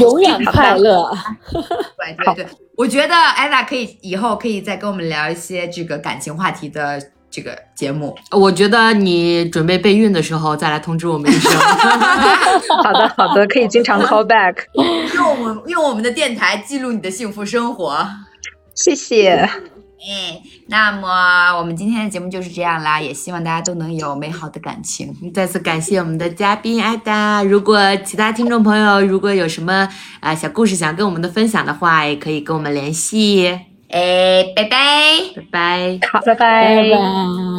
[0.00, 1.10] 永远快乐。
[1.52, 2.46] 对对对，
[2.76, 7.11] 我觉得艾达可以以后可以再跟我们聊一些这个感情话题的。
[7.32, 11.50] 这个节目，我觉得你准备备孕的时候再来通知我们一声。
[12.84, 14.54] 好的，好的，可以经常 call back，
[15.14, 18.06] 用我们用我们的电台记录你的幸福生活。
[18.74, 19.48] 谢谢。
[20.04, 25.14] 哎，那么我们今天的节目就是这样啦，也希望大家都能有美好的感情。
[25.32, 27.42] 再次感谢我们的嘉宾艾达。
[27.44, 29.88] 如果其他听众朋友如果有什么
[30.20, 33.71] 啊小故事想跟我们的分享的话，也可以跟我们联系。
[33.92, 34.76] 哎，拜拜，
[35.36, 37.51] 拜拜，好，拜拜，拜拜。